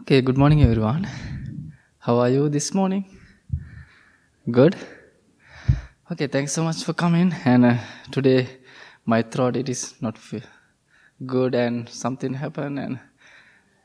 Okay, 0.00 0.22
good 0.22 0.38
morning, 0.38 0.62
everyone. 0.62 1.06
How 1.98 2.16
are 2.20 2.30
you 2.30 2.48
this 2.48 2.72
morning? 2.72 3.04
Good. 4.50 4.74
Okay, 6.10 6.26
thanks 6.26 6.52
so 6.52 6.64
much 6.64 6.84
for 6.84 6.94
coming. 6.94 7.34
And 7.44 7.66
uh, 7.66 7.76
today, 8.10 8.48
my 9.04 9.20
throat 9.20 9.56
it 9.56 9.68
is 9.68 10.00
not 10.00 10.18
good, 11.26 11.54
and 11.54 11.86
something 11.86 12.32
happened, 12.32 12.78
and 12.78 12.98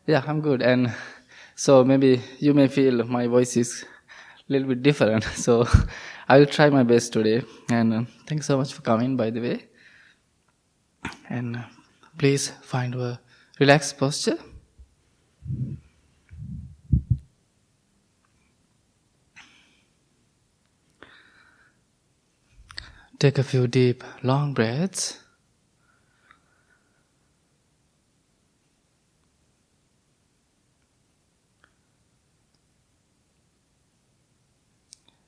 yeah, 0.08 0.24
I'm 0.26 0.40
good. 0.40 0.62
And 0.62 0.94
so 1.56 1.84
maybe 1.84 2.22
you 2.40 2.54
may 2.54 2.70
feel 2.70 3.04
my 3.04 3.28
voice 3.28 3.58
is 3.58 3.84
a 4.48 4.54
little 4.54 4.70
bit 4.70 4.84
different. 4.84 5.24
So 5.36 5.68
I 6.30 6.40
will 6.40 6.46
try 6.46 6.70
my 6.70 6.84
best 6.84 7.12
today. 7.12 7.44
And 7.70 7.94
uh, 7.94 8.04
thanks 8.26 8.46
so 8.46 8.58
much 8.58 8.74
for 8.74 8.82
coming, 8.82 9.18
by 9.18 9.32
the 9.32 9.42
way. 9.42 9.66
And 11.30 11.58
uh, 11.58 11.64
please 12.18 12.54
find 12.62 12.96
a 12.96 13.20
relaxed 13.60 13.98
posture. 13.98 14.38
Take 23.18 23.38
a 23.38 23.44
few 23.44 23.66
deep, 23.68 24.04
long 24.24 24.54
breaths. 24.54 25.20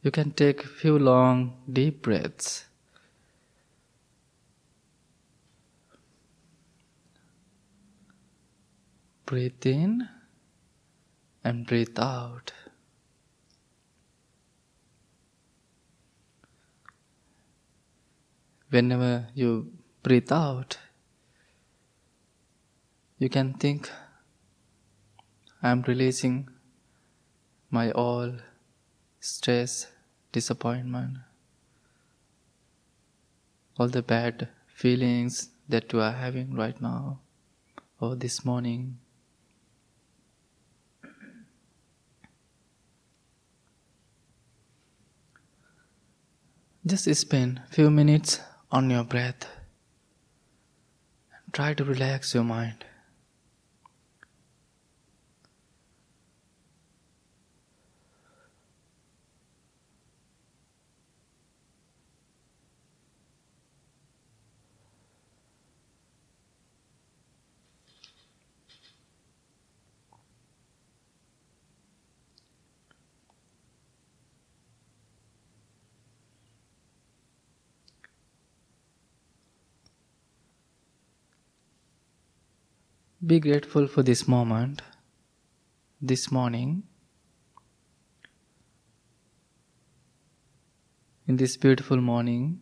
You 0.02 0.12
can 0.12 0.32
take 0.32 0.64
a 0.64 0.68
few 0.68 1.00
long, 1.00 1.58
deep 1.72 2.02
breaths. 2.02 2.66
Breathe 9.26 9.66
in 9.66 10.08
and 11.44 11.66
breathe 11.66 11.98
out. 11.98 12.52
Whenever 18.70 19.28
you 19.34 19.72
breathe 20.04 20.32
out, 20.32 20.78
you 23.18 23.30
can 23.30 23.54
think, 23.54 23.90
I'm 25.64 25.82
releasing 25.84 26.50
my 27.72 27.92
all 27.92 28.34
stress, 29.20 29.88
disappointment, 30.32 31.18
all 33.78 33.88
the 33.88 34.02
bad 34.02 34.50
feelings 34.68 35.50
that 35.70 35.94
you 35.94 36.02
are 36.02 36.12
having 36.12 36.54
right 36.54 36.80
now 36.82 37.20
or 38.00 38.16
this 38.16 38.44
morning. 38.44 38.98
Just 46.86 47.14
spend 47.16 47.62
few 47.70 47.90
minutes 47.90 48.40
on 48.72 48.90
your 48.90 49.04
breath. 49.04 49.48
Try 51.52 51.74
to 51.74 51.84
relax 51.84 52.34
your 52.34 52.44
mind. 52.44 52.86
Be 83.28 83.42
grateful 83.42 83.88
for 83.88 84.04
this 84.04 84.26
moment, 84.26 84.82
this 86.02 86.32
morning. 86.32 86.84
In 91.28 91.36
this 91.36 91.58
beautiful 91.58 91.98
morning, 91.98 92.62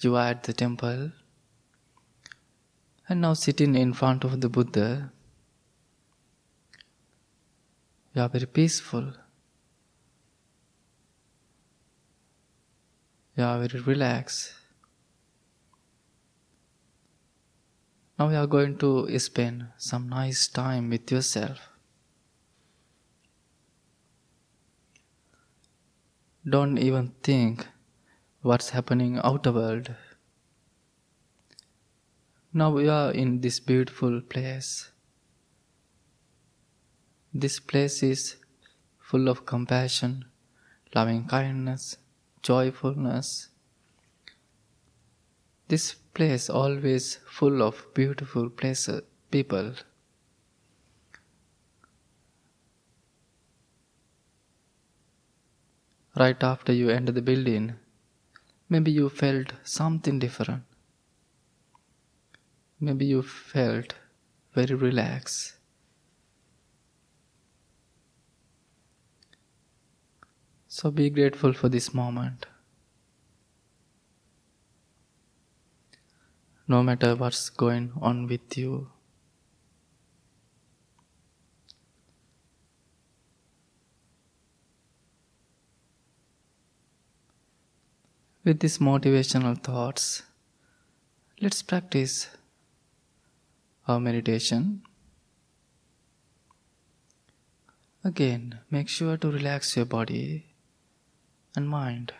you 0.00 0.16
are 0.16 0.30
at 0.30 0.42
the 0.42 0.52
temple 0.52 1.12
and 3.08 3.20
now 3.20 3.34
sitting 3.34 3.76
in 3.76 3.92
front 3.92 4.24
of 4.24 4.40
the 4.40 4.48
Buddha. 4.48 5.12
You 8.12 8.22
are 8.22 8.28
very 8.28 8.46
peaceful. 8.46 9.12
You 13.36 13.44
are 13.44 13.60
very 13.60 13.80
relaxed. 13.84 14.63
Now 18.18 18.28
you 18.28 18.36
are 18.36 18.46
going 18.46 18.78
to 18.78 19.18
spend 19.18 19.66
some 19.76 20.08
nice 20.08 20.46
time 20.46 20.90
with 20.90 21.10
yourself. 21.10 21.58
Don't 26.48 26.78
even 26.78 27.12
think 27.22 27.66
what's 28.42 28.70
happening 28.70 29.18
outer 29.24 29.50
world. 29.50 29.94
Now 32.52 32.70
we 32.70 32.88
are 32.88 33.10
in 33.10 33.40
this 33.40 33.58
beautiful 33.58 34.20
place. 34.20 34.90
This 37.32 37.58
place 37.58 38.00
is 38.04 38.36
full 39.00 39.28
of 39.28 39.44
compassion, 39.44 40.26
loving 40.94 41.26
kindness, 41.26 41.96
joyfulness. 42.42 43.48
This 45.66 45.96
place 46.14 46.48
always 46.48 47.16
full 47.26 47.62
of 47.62 47.86
beautiful 47.94 48.48
places, 48.48 49.02
people. 49.30 49.74
Right 56.16 56.42
after 56.42 56.72
you 56.72 56.88
enter 56.88 57.12
the 57.12 57.20
building, 57.20 57.74
maybe 58.68 58.92
you 58.92 59.08
felt 59.08 59.52
something 59.64 60.18
different. 60.18 60.64
Maybe 62.78 63.06
you 63.06 63.22
felt 63.22 63.96
very 64.52 64.76
relaxed. 64.76 65.56
So 70.68 70.90
be 70.90 71.08
grateful 71.08 71.54
for 71.54 71.70
this 71.70 71.94
moment. 71.94 72.44
No 76.66 76.82
matter 76.82 77.14
what's 77.14 77.50
going 77.50 77.92
on 78.00 78.26
with 78.26 78.56
you. 78.56 78.88
With 88.44 88.60
these 88.60 88.78
motivational 88.78 89.62
thoughts, 89.62 90.22
let's 91.40 91.62
practice 91.62 92.28
our 93.86 94.00
meditation. 94.00 94.82
Again, 98.02 98.60
make 98.70 98.88
sure 98.88 99.16
to 99.18 99.30
relax 99.30 99.76
your 99.76 99.86
body 99.86 100.46
and 101.56 101.68
mind. 101.68 102.12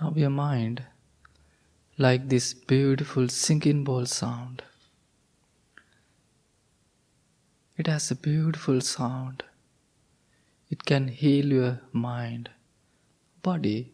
Now 0.00 0.12
your 0.14 0.30
mind, 0.30 0.84
like 1.96 2.28
this 2.28 2.54
beautiful 2.54 3.28
singing 3.28 3.82
bowl 3.82 4.06
sound, 4.06 4.62
it 7.76 7.88
has 7.88 8.10
a 8.10 8.14
beautiful 8.14 8.80
sound. 8.80 9.42
It 10.70 10.84
can 10.84 11.08
heal 11.08 11.46
your 11.46 11.80
mind, 11.92 12.50
body. 13.42 13.92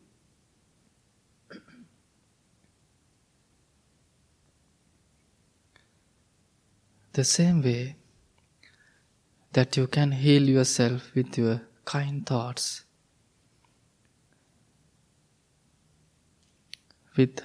The 7.12 7.24
same 7.24 7.62
way 7.62 7.96
that 9.52 9.76
you 9.76 9.86
can 9.86 10.12
heal 10.12 10.48
yourself 10.48 11.14
with 11.14 11.38
your 11.38 11.62
kind 11.84 12.26
thoughts, 12.26 12.84
with 17.16 17.42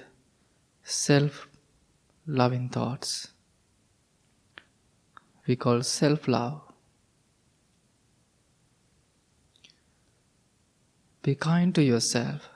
self 0.82 1.48
loving 2.26 2.68
thoughts. 2.68 3.28
We 5.46 5.56
call 5.56 5.82
self 5.82 6.28
love. 6.28 6.62
Be 11.22 11.34
kind 11.34 11.74
to 11.74 11.82
yourself 11.82 12.48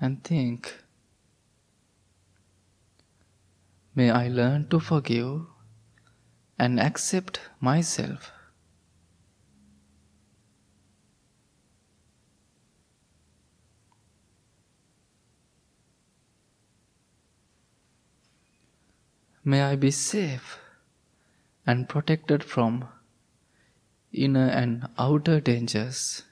and 0.00 0.22
think 0.22 0.84
May 3.96 4.10
I 4.10 4.26
learn 4.26 4.66
to 4.70 4.80
forgive 4.80 5.42
and 6.58 6.80
accept 6.80 7.38
myself. 7.60 8.32
May 19.46 19.60
I 19.62 19.76
be 19.76 19.90
safe 19.90 20.58
and 21.66 21.86
protected 21.86 22.42
from 22.42 22.88
inner 24.10 24.48
and 24.48 24.88
outer 24.96 25.38
dangers. 25.38 26.22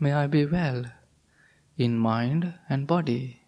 May 0.00 0.12
I 0.12 0.26
be 0.26 0.46
well 0.46 0.86
in 1.76 1.98
mind 1.98 2.54
and 2.68 2.86
body. 2.86 3.43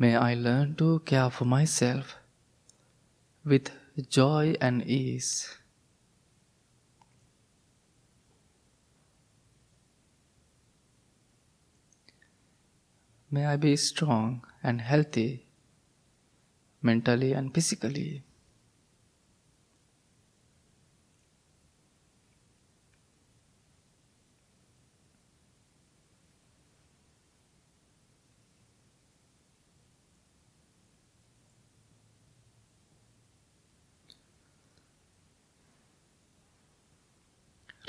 May 0.00 0.14
I 0.14 0.34
learn 0.34 0.76
to 0.76 1.00
care 1.00 1.28
for 1.28 1.44
myself 1.44 2.14
with 3.44 3.70
joy 4.08 4.54
and 4.60 4.86
ease. 4.86 5.56
May 13.30 13.44
I 13.44 13.56
be 13.56 13.74
strong 13.76 14.44
and 14.62 14.80
healthy 14.80 15.46
mentally 16.80 17.32
and 17.32 17.52
physically. 17.52 18.22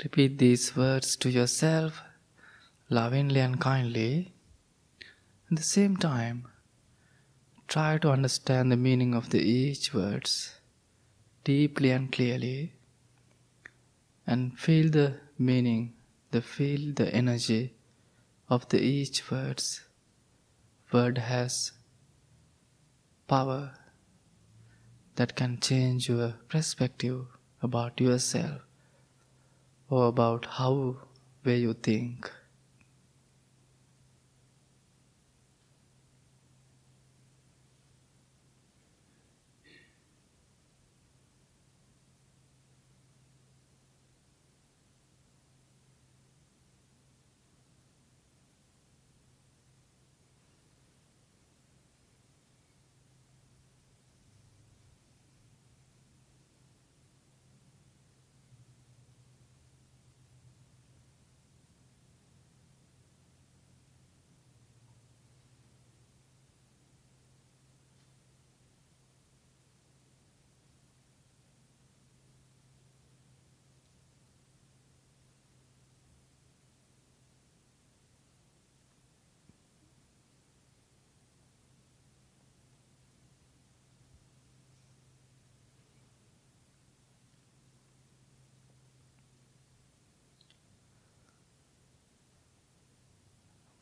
Repeat 0.02 0.38
these 0.38 0.74
words 0.74 1.14
to 1.16 1.28
yourself 1.28 2.00
lovingly 2.88 3.40
and 3.40 3.60
kindly. 3.60 4.32
At 5.50 5.58
the 5.58 5.62
same 5.62 5.98
time, 5.98 6.48
try 7.68 7.98
to 7.98 8.10
understand 8.10 8.72
the 8.72 8.78
meaning 8.78 9.14
of 9.14 9.28
the 9.28 9.42
each 9.42 9.92
words 9.92 10.54
deeply 11.44 11.90
and 11.90 12.10
clearly 12.10 12.72
and 14.26 14.58
feel 14.58 14.90
the 14.90 15.20
meaning, 15.38 15.92
the 16.30 16.40
feel 16.40 16.94
the 16.94 17.14
energy 17.14 17.74
of 18.48 18.66
the 18.70 18.80
each 18.80 19.30
words. 19.30 19.82
Word 20.90 21.18
has 21.18 21.72
power 23.28 23.74
that 25.16 25.36
can 25.36 25.60
change 25.60 26.08
your 26.08 26.36
perspective 26.48 27.26
about 27.60 28.00
yourself 28.00 28.62
or 29.90 30.06
about 30.08 30.46
how 30.46 30.96
where 31.42 31.56
you 31.56 31.74
think. 31.74 32.30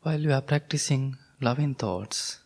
While 0.08 0.20
you 0.20 0.32
are 0.32 0.40
practicing 0.40 1.18
loving 1.38 1.74
thoughts, 1.74 2.38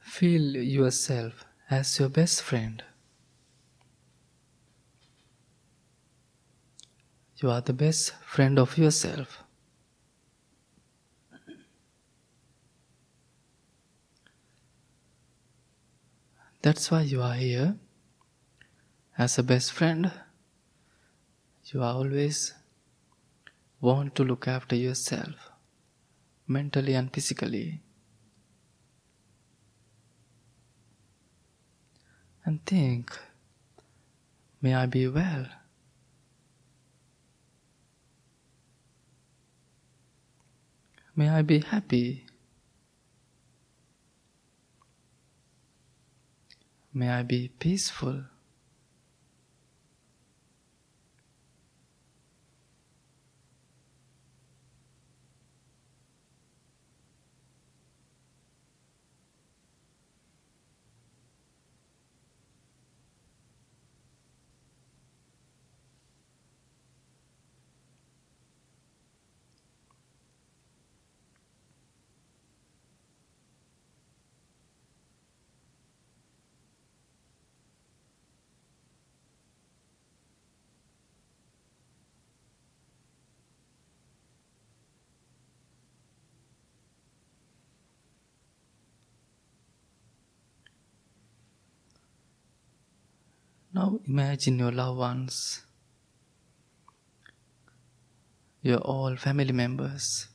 feel 0.00 0.56
yourself 0.56 1.44
as 1.70 2.00
your 2.00 2.08
best 2.08 2.42
friend. 2.42 2.82
You 7.36 7.48
are 7.48 7.60
the 7.60 7.74
best 7.74 8.14
friend 8.24 8.58
of 8.58 8.76
yourself. 8.76 9.44
That's 16.60 16.90
why 16.90 17.02
you 17.02 17.22
are 17.22 17.34
here. 17.34 17.76
As 19.16 19.38
a 19.38 19.44
best 19.44 19.70
friend, 19.70 20.10
you 21.66 21.84
are 21.84 21.94
always 21.94 22.52
want 23.84 24.14
to 24.14 24.24
look 24.24 24.48
after 24.48 24.74
yourself 24.74 25.50
mentally 26.46 26.94
and 26.94 27.12
physically. 27.12 27.82
And 32.46 32.64
think, 32.64 33.18
may 34.62 34.74
I 34.74 34.86
be 34.86 35.06
well? 35.08 35.46
May 41.16 41.28
I 41.28 41.42
be 41.42 41.60
happy? 41.60 42.26
May 46.92 47.10
I 47.10 47.22
be 47.22 47.48
peaceful? 47.48 48.24
Now 93.84 94.00
imagine 94.08 94.58
your 94.58 94.72
loved 94.72 94.98
ones, 94.98 95.60
your 98.62 98.78
all 98.78 99.14
family 99.16 99.52
members. 99.52 100.28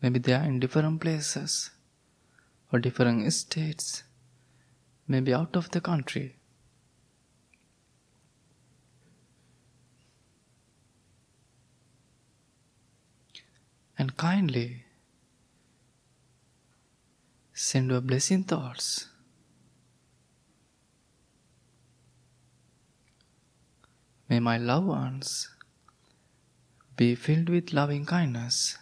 Maybe 0.00 0.18
they 0.18 0.32
are 0.32 0.44
in 0.44 0.58
different 0.58 1.02
places 1.02 1.70
or 2.72 2.78
different 2.78 3.30
states, 3.34 4.02
maybe 5.06 5.34
out 5.34 5.54
of 5.54 5.70
the 5.72 5.82
country. 5.82 6.36
And 13.98 14.16
kindly 14.16 14.85
send 17.58 17.90
your 17.90 18.02
blessing 18.02 18.44
thoughts. 18.44 19.08
May 24.28 24.40
my 24.40 24.58
loved 24.58 24.86
ones 24.86 25.48
be 26.96 27.14
filled 27.14 27.48
with 27.48 27.72
loving 27.72 28.04
kindness. 28.04 28.76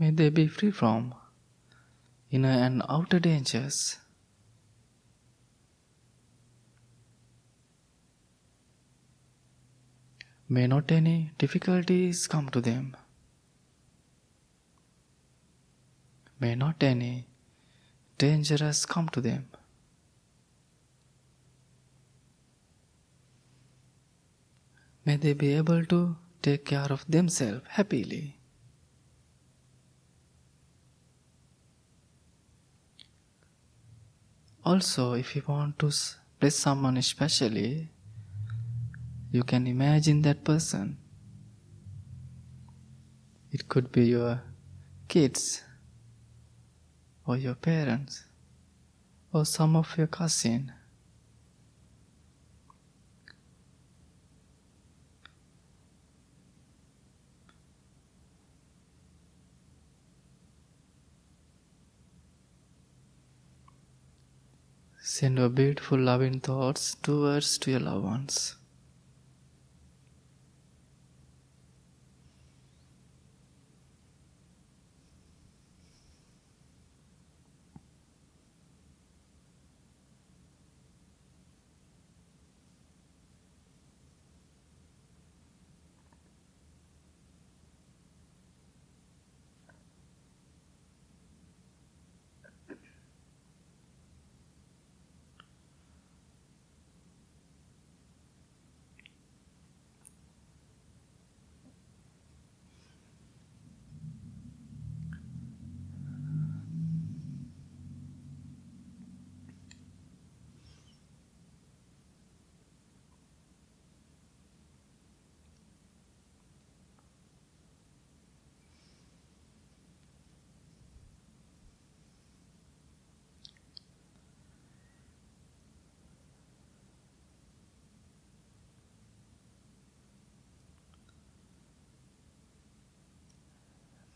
May 0.00 0.10
they 0.10 0.30
be 0.30 0.48
free 0.48 0.72
from 0.72 1.14
inner 2.28 2.48
and 2.48 2.82
outer 2.88 3.20
dangers. 3.20 3.98
May 10.54 10.66
not 10.66 10.92
any 10.92 11.30
difficulties 11.38 12.26
come 12.26 12.50
to 12.50 12.60
them. 12.60 12.94
May 16.38 16.54
not 16.54 16.82
any 16.82 17.26
dangerous 18.18 18.84
come 18.84 19.08
to 19.14 19.22
them. 19.22 19.46
May 25.06 25.16
they 25.16 25.32
be 25.32 25.54
able 25.54 25.86
to 25.86 26.16
take 26.42 26.66
care 26.66 26.92
of 26.96 27.06
themselves 27.08 27.62
happily. 27.68 28.38
Also, 34.66 35.14
if 35.14 35.34
you 35.34 35.42
want 35.48 35.78
to 35.78 35.90
bless 36.38 36.56
someone 36.56 36.98
especially, 36.98 37.91
you 39.32 39.42
can 39.42 39.66
imagine 39.66 40.20
that 40.22 40.44
person. 40.44 40.98
It 43.50 43.66
could 43.66 43.90
be 43.90 44.04
your 44.04 44.42
kids, 45.08 45.62
or 47.26 47.38
your 47.38 47.54
parents, 47.54 48.24
or 49.32 49.46
some 49.46 49.74
of 49.74 49.96
your 49.96 50.06
cousin. 50.06 50.72
Send 65.00 65.38
your 65.38 65.48
beautiful 65.48 65.98
loving 65.98 66.40
thoughts 66.40 66.94
towards 67.02 67.56
to 67.58 67.70
your 67.70 67.80
loved 67.80 68.04
ones. 68.04 68.56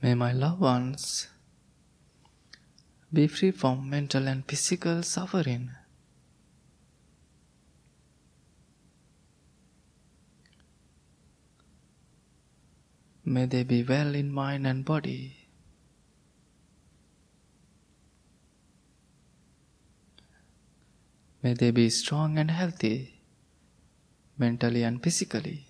May 0.06 0.14
my 0.14 0.30
loved 0.30 0.60
ones 0.60 1.26
be 3.12 3.26
free 3.26 3.50
from 3.50 3.90
mental 3.90 4.28
and 4.28 4.46
physical 4.46 5.02
suffering. 5.02 5.72
May 13.25 13.46
they 13.46 13.64
be 13.64 13.82
well 13.82 14.14
in 14.14 14.30
mind 14.30 14.64
and 14.64 14.84
body. 14.84 15.48
May 21.42 21.54
they 21.54 21.72
be 21.72 21.90
strong 21.90 22.38
and 22.38 22.52
healthy, 22.52 23.22
mentally 24.38 24.84
and 24.84 25.02
physically. 25.02 25.65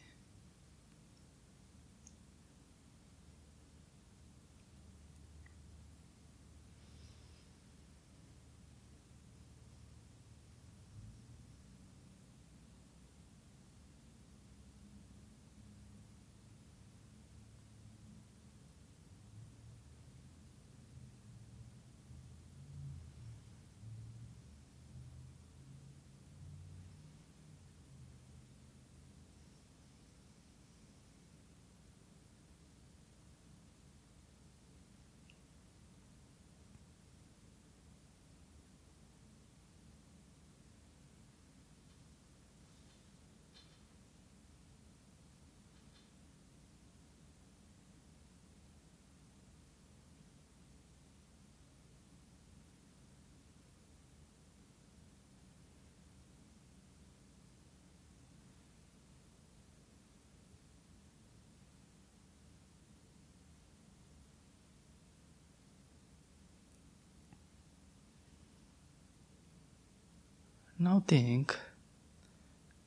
Now 70.86 71.02
think, 71.04 71.58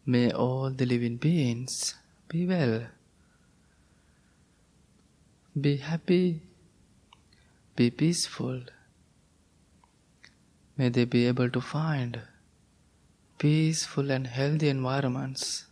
may 0.05 0.31
all 0.31 0.69
the 0.71 0.85
living 0.85 1.17
beings 1.17 1.95
be 2.29 2.45
well, 2.45 2.83
be 5.59 5.75
happy, 5.75 6.41
be 7.75 7.91
peaceful. 7.91 8.61
May 10.77 10.87
they 10.87 11.03
be 11.03 11.25
able 11.27 11.49
to 11.49 11.59
find 11.59 12.21
peaceful 13.37 14.11
and 14.11 14.27
healthy 14.27 14.69
environments. 14.69 15.65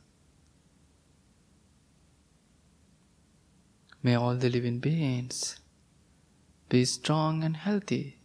May 4.04 4.16
all 4.16 4.36
the 4.36 4.50
living 4.50 4.80
beings 4.80 5.62
be 6.68 6.84
strong 6.84 7.46
and 7.46 7.56
healthy, 7.56 8.18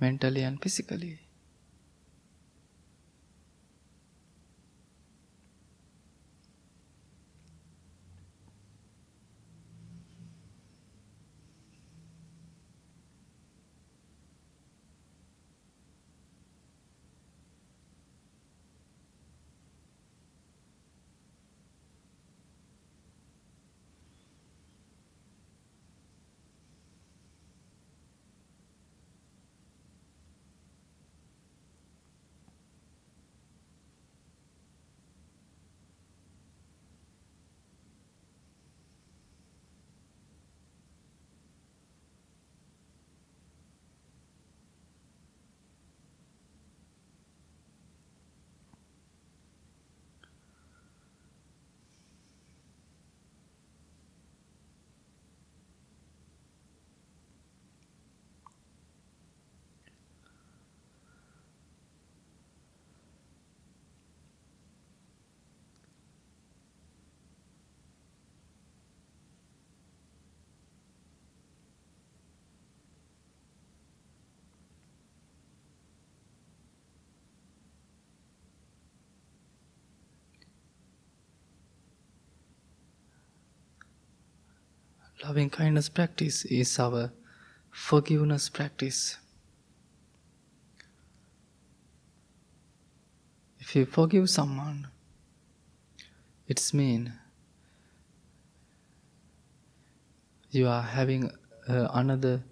mentally 0.00 0.42
and 0.42 0.58
physically. 0.62 1.23
Loving 85.22 85.48
kindness 85.48 85.88
practice 85.88 86.44
is 86.44 86.78
our 86.78 87.12
forgiveness 87.70 88.48
practice. 88.48 89.16
If 93.58 93.76
you 93.76 93.86
forgive 93.86 94.28
someone, 94.28 94.88
it's 96.46 96.74
mean 96.74 97.12
you 100.50 100.68
are 100.68 100.82
having 100.82 101.30
uh, 101.68 101.88
another 101.94 102.42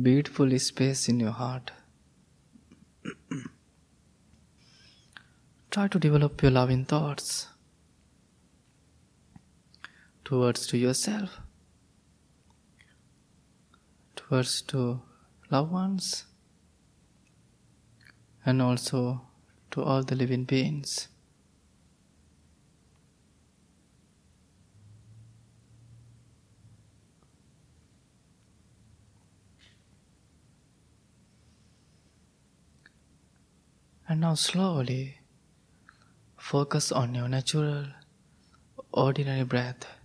beautiful 0.00 0.58
space 0.58 1.08
in 1.08 1.18
your 1.18 1.30
heart. 1.30 1.70
Try 5.70 5.88
to 5.88 5.98
develop 5.98 6.42
your 6.42 6.50
loving 6.50 6.84
thoughts 6.84 7.48
towards 10.24 10.66
to 10.66 10.76
yourself 10.76 11.40
towards 14.28 14.60
to 14.60 15.00
loved 15.50 15.72
ones 15.72 16.24
and 18.44 18.60
also 18.60 19.22
to 19.70 19.82
all 19.82 20.02
the 20.02 20.14
living 20.14 20.44
beings. 20.44 21.08
And 34.10 34.20
now 34.20 34.34
slowly 34.34 35.18
focus 36.38 36.92
on 36.92 37.14
your 37.14 37.28
natural, 37.28 37.86
ordinary 38.92 39.44
breath. 39.44 39.97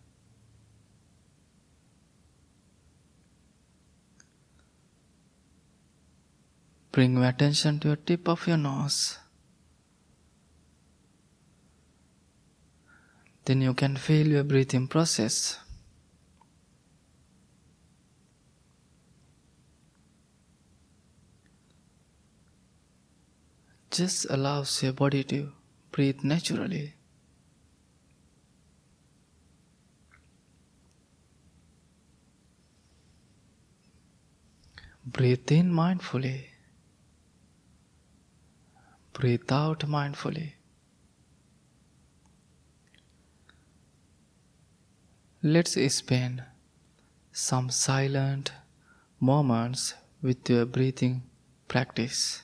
Bring 6.94 7.16
your 7.16 7.26
attention 7.26 7.80
to 7.80 7.88
your 7.88 7.96
tip 7.98 8.30
of 8.30 8.48
your 8.48 8.58
nose. 8.58 9.18
Then 13.46 13.62
you 13.62 13.74
can 13.74 13.98
feel 13.98 14.28
your 14.28 14.44
breathing 14.44 14.88
process. 14.88 15.58
Just 23.90 24.28
allows 24.30 24.84
your 24.84 24.94
body 24.94 25.24
to 25.24 25.52
breathe 25.92 26.24
naturally. 26.24 26.94
Breathe 35.06 35.52
in 35.52 35.74
mindfully. 35.74 36.53
Breathe 39.14 39.52
out 39.52 39.80
mindfully. 39.80 40.54
Let's 45.42 45.74
spend 45.94 46.44
some 47.32 47.70
silent 47.70 48.54
moments 49.20 49.96
with 50.22 50.50
your 50.50 50.66
breathing 50.66 51.24
practice. 51.68 52.43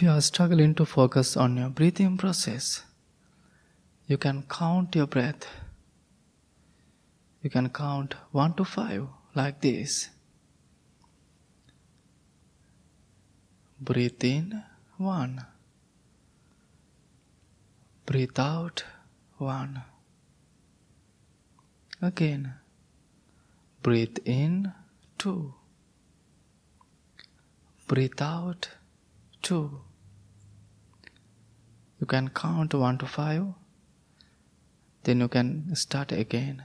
If 0.00 0.04
you 0.04 0.12
are 0.12 0.22
struggling 0.22 0.74
to 0.76 0.86
focus 0.86 1.36
on 1.36 1.58
your 1.58 1.68
breathing 1.68 2.16
process, 2.16 2.84
you 4.06 4.16
can 4.16 4.44
count 4.48 4.96
your 4.96 5.06
breath. 5.06 5.46
You 7.42 7.50
can 7.50 7.68
count 7.68 8.14
1 8.32 8.54
to 8.54 8.64
5 8.64 9.08
like 9.34 9.60
this. 9.60 10.08
Breathe 13.78 14.24
in 14.24 14.62
1. 14.96 15.44
Breathe 18.06 18.40
out 18.40 18.84
1. 19.36 19.82
Again. 22.00 22.54
Breathe 23.82 24.16
in 24.24 24.72
2. 25.18 25.52
Breathe 27.86 28.22
out 28.22 28.70
2. 29.42 29.82
You 32.00 32.06
can 32.06 32.30
count 32.30 32.72
1 32.72 32.98
to 32.98 33.06
5. 33.06 33.54
Then 35.04 35.20
you 35.20 35.28
can 35.28 35.74
start 35.76 36.12
again. 36.12 36.64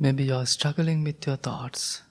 Maybe 0.00 0.24
you 0.24 0.34
are 0.34 0.46
struggling 0.46 1.02
with 1.02 1.26
your 1.26 1.36
thoughts. 1.36 2.02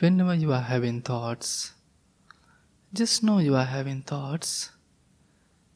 Whenever 0.00 0.34
you 0.34 0.52
are 0.52 0.62
having 0.62 1.00
thoughts, 1.00 1.72
just 2.92 3.22
know 3.22 3.38
you 3.38 3.54
are 3.54 3.64
having 3.64 4.02
thoughts 4.02 4.70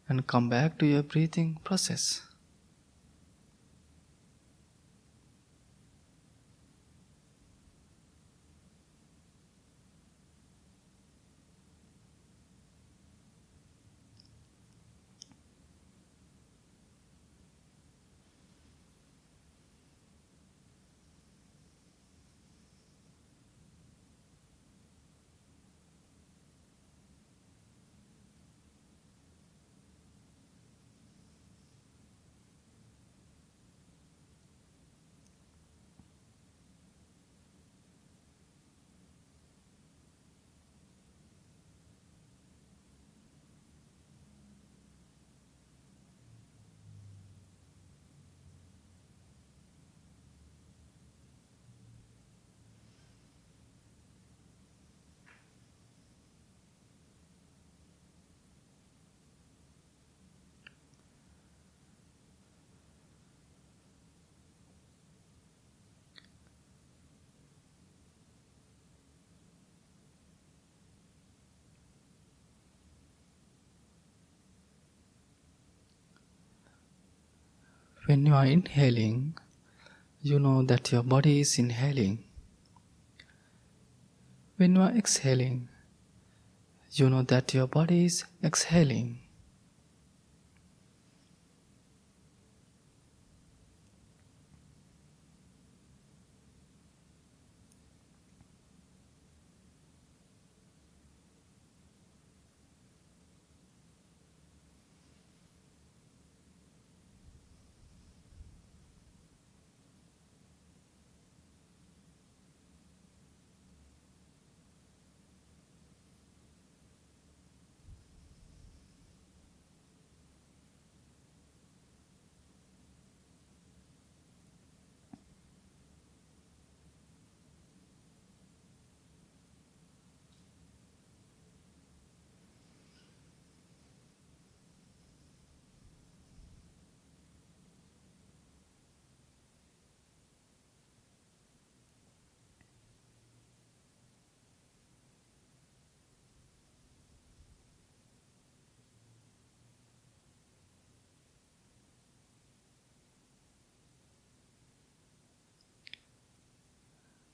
and 0.09 0.27
come 0.27 0.49
back 0.49 0.79
to 0.81 0.87
your 0.87 1.05
breathing 1.05 1.59
process. 1.63 2.23
When 78.11 78.27
you 78.27 78.35
are 78.35 78.45
inhaling, 78.45 79.39
you 80.21 80.41
know 80.41 80.65
that 80.65 80.91
your 80.91 81.05
body 81.05 81.43
is 81.43 81.61
inhaling. 81.61 82.25
When 84.57 84.75
you 84.75 84.83
are 84.83 84.91
exhaling, 84.91 85.69
you 86.91 87.09
know 87.09 87.23
that 87.23 87.55
your 87.55 87.69
body 87.69 88.07
is 88.07 88.25
exhaling. 88.43 89.21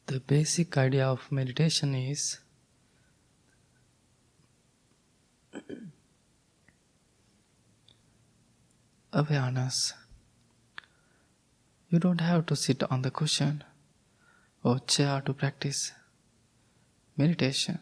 The 0.06 0.20
basic 0.20 0.76
idea 0.78 1.04
of 1.08 1.32
meditation 1.32 1.96
is 1.96 2.38
awareness. 9.12 9.94
You 11.90 11.98
don't 11.98 12.20
have 12.20 12.46
to 12.46 12.54
sit 12.54 12.84
on 12.84 13.02
the 13.02 13.10
cushion 13.10 13.64
or 14.62 14.78
chair 14.78 15.20
to 15.26 15.32
practice 15.32 15.90
meditation. 17.16 17.80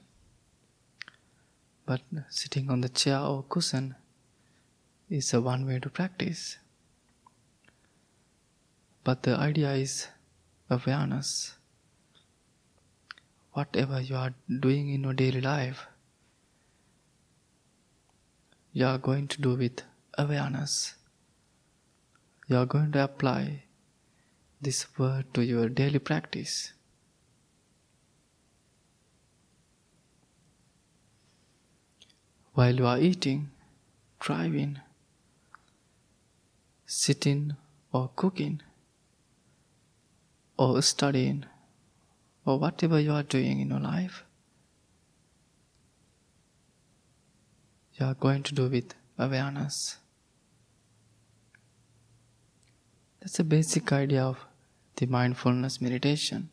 But 1.85 2.01
sitting 2.31 2.71
on 2.71 2.81
the 2.81 2.89
chair 2.89 3.19
or 3.19 3.43
cushion 3.43 3.97
is 5.11 5.35
a 5.35 5.43
one 5.43 5.67
way 5.67 5.79
to 5.79 5.91
practice. 5.91 6.57
But 9.03 9.25
the 9.25 9.37
idea 9.37 9.73
is 9.73 10.09
awareness. 10.71 11.59
Whatever 13.55 14.01
you 14.01 14.17
are 14.17 14.35
doing 14.61 14.89
in 14.89 15.05
your 15.05 15.13
daily 15.13 15.41
life, 15.41 15.87
you 18.73 18.85
are 18.85 18.99
going 18.99 19.29
to 19.29 19.41
do 19.41 19.55
with 19.55 19.83
awareness. 20.19 20.95
You 22.49 22.57
are 22.57 22.67
going 22.67 22.91
to 22.93 23.05
apply 23.05 23.63
this 24.61 24.87
word 24.99 25.33
to 25.35 25.45
your 25.45 25.69
daily 25.69 26.01
practice. 26.01 26.73
While 32.55 32.75
you 32.75 32.87
are 32.87 32.99
eating, 32.99 33.51
driving, 34.19 34.81
sitting, 36.87 37.55
or 37.93 38.11
cooking, 38.17 38.63
or 40.59 40.83
studying, 40.83 41.45
or 42.45 42.59
whatever 42.59 43.01
you 43.01 43.13
are 43.13 43.23
doing 43.23 43.61
in 43.61 43.71
your 43.71 43.81
life, 43.81 44.25
you 47.95 48.07
are 48.07 48.15
going 48.15 48.43
to 48.43 48.55
do 48.55 48.69
with 48.69 48.95
awareness. 49.19 49.99
That's 53.21 53.39
a 53.39 53.45
basic 53.45 53.93
idea 53.93 54.23
of 54.23 54.39
the 54.97 55.07
mindfulness 55.07 55.81
meditation. 55.81 56.51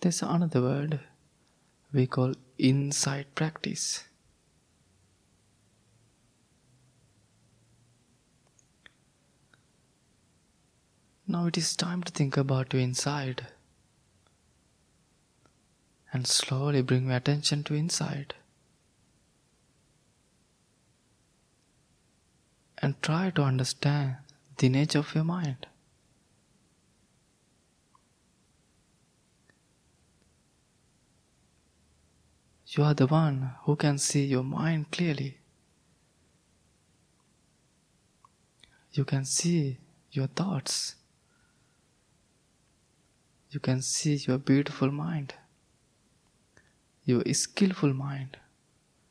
There's 0.00 0.22
another 0.22 0.60
word 0.60 1.00
we 1.92 2.06
call 2.06 2.34
insight 2.58 3.34
practice. 3.34 4.04
Now 11.26 11.46
it 11.46 11.56
is 11.56 11.74
time 11.74 12.02
to 12.02 12.12
think 12.12 12.36
about 12.36 12.74
you 12.74 12.80
inside 12.80 13.46
and 16.12 16.26
slowly 16.26 16.82
bring 16.82 17.06
your 17.06 17.16
attention 17.16 17.64
to 17.64 17.74
inside. 17.74 18.34
And 22.78 23.00
try 23.02 23.30
to 23.30 23.42
understand 23.42 24.16
the 24.58 24.68
nature 24.68 24.98
of 24.98 25.14
your 25.14 25.24
mind. 25.24 25.66
You 32.68 32.84
are 32.84 32.94
the 32.94 33.06
one 33.06 33.52
who 33.62 33.76
can 33.76 33.98
see 33.98 34.24
your 34.24 34.44
mind 34.44 34.90
clearly. 34.90 35.38
You 38.92 39.04
can 39.04 39.24
see 39.24 39.78
your 40.10 40.26
thoughts. 40.26 40.96
You 43.54 43.60
can 43.60 43.82
see 43.82 44.16
your 44.16 44.38
beautiful 44.38 44.90
mind, 44.90 45.32
your 47.04 47.22
skillful 47.32 47.94
mind, 47.94 48.36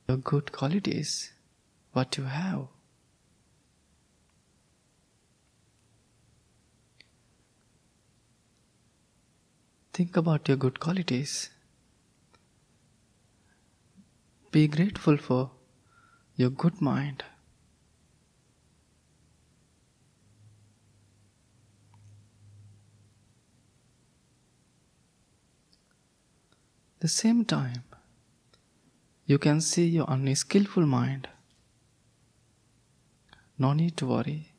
your 0.05 0.17
good 0.17 0.51
qualities, 0.51 1.31
what 1.93 2.17
you 2.17 2.25
have. 2.25 2.67
Think 9.93 10.17
about 10.17 10.49
your 10.49 10.57
good 10.57 10.81
qualities. 10.81 11.49
Be 14.51 14.67
grateful 14.67 15.15
for 15.15 15.51
your 16.35 16.49
good 16.49 16.81
mind. 16.81 17.23
The 27.03 27.09
same 27.09 27.43
time, 27.43 27.83
you 29.25 29.37
can 29.37 29.59
see 29.59 29.85
your 29.85 30.05
unskillful 30.07 30.85
mind. 30.85 31.27
No 33.59 33.73
need 33.73 33.97
to 33.97 34.05
worry. 34.05 34.53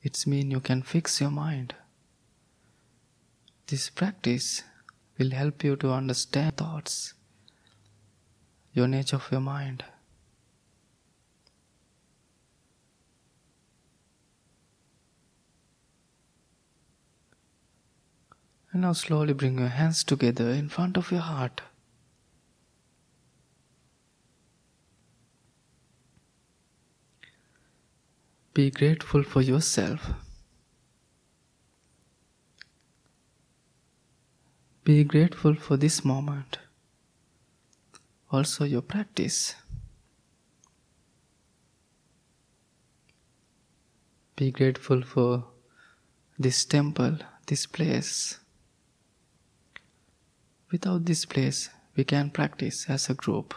It's 0.00 0.26
mean 0.26 0.50
you 0.50 0.60
can 0.60 0.80
fix 0.80 1.20
your 1.20 1.30
mind. 1.30 1.74
This 3.66 3.90
practice 3.90 4.62
will 5.18 5.32
help 5.32 5.62
you 5.62 5.76
to 5.76 5.92
understand 5.92 6.56
thoughts, 6.56 7.12
your 8.72 8.88
nature 8.88 9.16
of 9.16 9.30
your 9.30 9.42
mind. 9.42 9.84
And 18.72 18.82
now 18.82 18.94
slowly 18.94 19.34
bring 19.34 19.58
your 19.58 19.68
hands 19.68 20.02
together 20.02 20.48
in 20.48 20.70
front 20.70 20.96
of 20.96 21.10
your 21.12 21.20
heart. 21.20 21.60
Be 28.54 28.70
grateful 28.70 29.22
for 29.22 29.40
yourself. 29.40 30.10
Be 34.84 35.04
grateful 35.04 35.54
for 35.54 35.76
this 35.76 36.04
moment. 36.04 36.58
Also, 38.30 38.64
your 38.64 38.82
practice. 38.82 39.54
Be 44.36 44.50
grateful 44.50 45.02
for 45.02 45.44
this 46.38 46.64
temple, 46.64 47.18
this 47.46 47.66
place. 47.66 48.38
Without 50.72 51.04
this 51.04 51.26
place, 51.26 51.68
we 51.96 52.02
can 52.02 52.30
practice 52.30 52.86
as 52.88 53.10
a 53.10 53.14
group. 53.14 53.54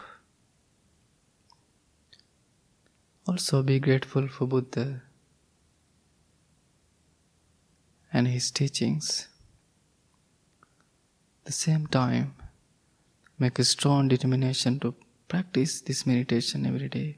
Also, 3.26 3.62
be 3.62 3.80
grateful 3.80 4.28
for 4.28 4.46
Buddha 4.46 5.00
and 8.12 8.28
his 8.28 8.50
teachings. 8.50 9.28
At 11.40 11.46
the 11.46 11.52
same 11.52 11.86
time, 11.86 12.34
make 13.38 13.58
a 13.58 13.64
strong 13.64 14.08
determination 14.08 14.78
to 14.80 14.94
practice 15.26 15.80
this 15.80 16.06
meditation 16.06 16.66
every 16.66 16.90
day. 16.90 17.16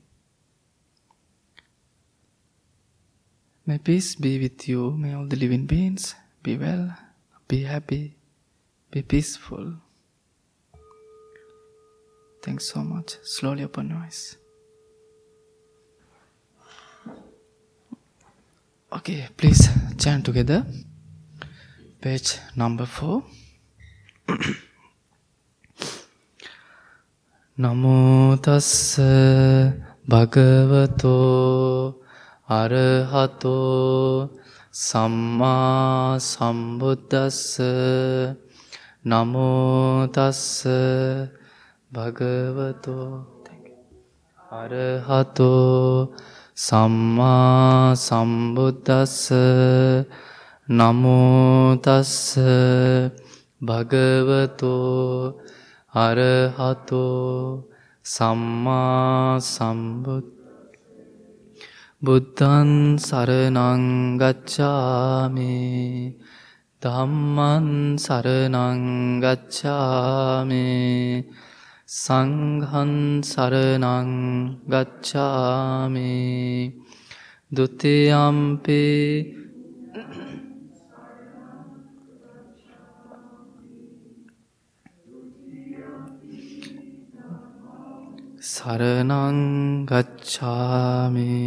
May 3.67 3.79
peace 3.79 4.15
be 4.15 4.39
with 4.39 4.69
you. 4.69 4.93
May 4.93 5.13
all 5.15 5.27
the 5.27 5.37
living 5.37 5.67
beings 5.67 6.15
be 6.45 6.57
well, 6.57 6.97
be 7.49 7.65
happy, 7.65 8.17
be 8.93 9.03
peaceful. 9.03 9.75
Thanks 12.43 12.65
so 12.67 12.81
much. 12.81 13.17
Slowly 13.23 13.65
open 13.65 13.91
your 13.91 13.99
eyes. 13.99 14.37
Okay, 18.93 19.29
please 19.37 19.69
chant 19.99 20.25
together. 20.25 20.65
Page 22.01 22.39
number 22.57 22.87
four. 22.87 23.23
නමෝ 27.59 28.37
තස්ස 28.45 29.01
භගවතෝ 30.11 31.15
අරහතෝ 32.59 33.55
සම්මා 34.73 36.19
සම්බුද්දස්ස 36.27 37.41
නමෝ 39.07 40.07
තස්ස 40.15 40.67
භගවතෝ 41.91 43.25
අරහතෝ 44.53 46.13
සම්මා 46.57 47.97
සම්බුද්දස්ස 47.97 49.33
නමෝතස්ස 50.69 52.13
භගවතෝ 53.61 55.33
අරහතෝ 55.99 57.65
සම්මා 58.07 59.41
සම්බුද් 59.47 60.27
බුද්ධන් 62.03 63.01
සරනංගච්ඡාමි 63.01 64.29
ධම්මන් 66.83 67.67
සරනංගච්ඡාමි 67.99 68.69
සංහන් 71.89 73.23
සරනං 73.25 74.11
ගච්ඡාමි 74.69 76.05
ဒ 77.51 77.65
ුතියම්පි 77.65 78.85
සරණං 88.39 89.41
ගච්ඡාමි 89.89 91.41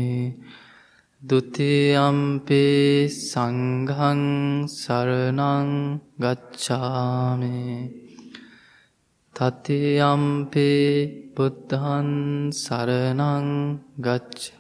ဒ 1.22 1.32
ුතියම්පි 1.38 2.66
සංඝං 3.14 4.24
සරණං 4.68 5.70
ගච්ඡාමි 6.18 8.01
තතියම්පි 9.34 11.32
බුද්ධං 11.36 12.52
සරණං 12.52 13.80
ගච්ඡ. 13.98 14.52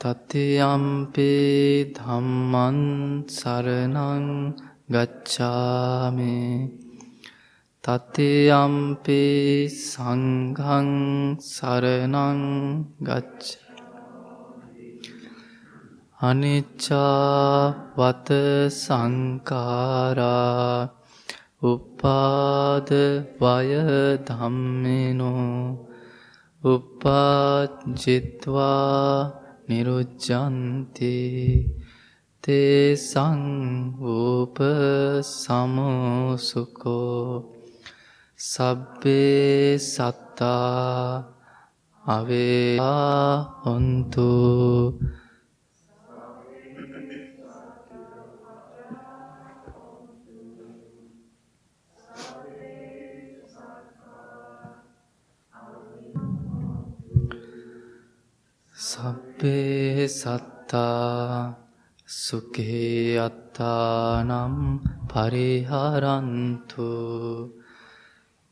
තතියම්පි 0.00 1.94
ධම්මං 1.94 2.80
සරණං 3.28 4.54
ගච්ඡාමි. 4.90 6.68
තතියම්පි 7.84 9.22
සංඝං 9.70 11.38
සරණං 11.38 12.42
ගච්ඡ. 13.00 13.56
අනිච්චා 16.20 17.94
වත 17.96 18.28
සංකාරා 18.74 20.97
උපාද 21.62 22.90
වය 23.36 23.70
ධම්මිනෝ 24.24 25.88
උපාජිත්වා 26.64 28.22
නිරුච්ඡන්ති 29.68 31.14
තේසං 32.44 33.42
උප 34.12 34.56
සමෝසුකෝ 35.32 37.24
සබ්බේ 38.40 39.78
සත්තා 39.80 41.24
අවේවා 42.02 43.60
හොන්තු 43.64 44.28
සබ්බේ 58.88 60.08
සත්තා 60.10 61.54
සුඛේ 62.08 63.18
අත්තානම් 63.18 64.56
පරිහරන්තු 65.10 66.88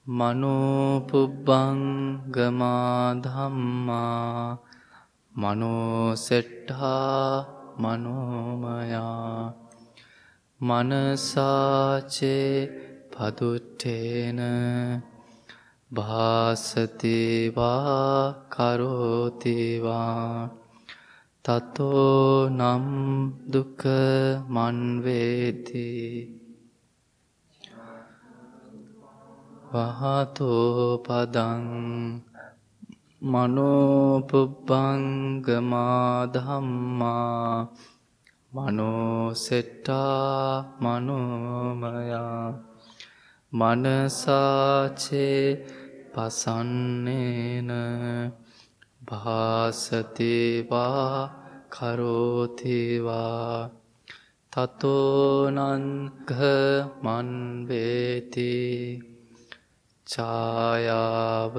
මනෝ 0.07 1.01
පුබ්බං 1.09 1.81
ගමා 2.29 3.03
ධම්මා 3.19 4.59
මනෝ 5.35 6.17
සෙට්ඨා 6.17 7.33
මනෝමයා 7.79 9.53
මනසාචේ 10.61 12.53
පදුට්ඨේන 13.13 14.41
භාසතිවා 15.91 17.67
කරෝතිවා 18.51 20.51
තතෝ 21.45 22.51
නම් 22.51 22.87
දුක 23.47 23.83
මන්වේතිී 24.49 26.43
වහතෝ 29.73 30.99
පදං 30.99 31.65
මනෝපුබ්බංගමා 33.25 34.27
ධම්මා 36.35 37.73
මනෝසෙට්ටා 38.53 40.65
මනෝමයා 40.81 42.55
මනසාචේ 43.59 45.41
පසන්නේන 46.15 47.71
භාසතිවා 49.09 50.67
කරෝතිවා 51.75 53.57
තතෝනන්ග 54.53 56.31
මන්වේතිී 57.05 58.85
ඡායාව 60.07 61.57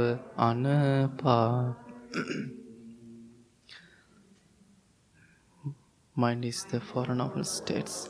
අනපා 0.48 1.54
Mind 6.16 6.46
is 6.46 6.64
the 6.66 6.80
foreign 6.82 7.22
of 7.22 7.34
states. 7.48 8.10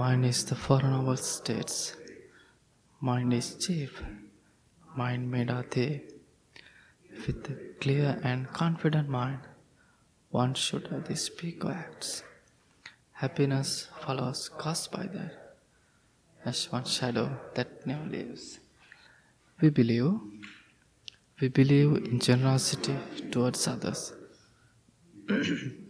Mind 0.00 0.24
is 0.24 0.46
the 0.46 0.54
foreign 0.54 0.94
of 0.94 1.18
states. 1.20 1.94
Mind 3.02 3.34
is 3.34 3.48
chief. 3.56 4.02
Mind 4.96 5.30
medate. 5.30 6.00
With 7.26 7.50
a 7.50 7.56
clear 7.82 8.18
and 8.24 8.50
confident 8.50 9.10
mind, 9.10 9.40
one 10.30 10.54
should 10.54 10.86
have 10.86 11.18
speak 11.18 11.66
or 11.66 11.72
acts. 11.72 12.22
Happiness 13.12 13.88
follows 14.00 14.48
caused 14.48 14.90
by 14.90 15.04
that, 15.16 15.56
as 16.46 16.72
one 16.72 16.86
shadow 16.86 17.38
that 17.54 17.86
never 17.86 18.08
leaves. 18.08 18.58
We 19.60 19.68
believe, 19.68 20.12
we 21.42 21.48
believe 21.48 21.90
in 22.06 22.20
generosity 22.20 22.96
towards 23.30 23.68
others. 23.68 24.14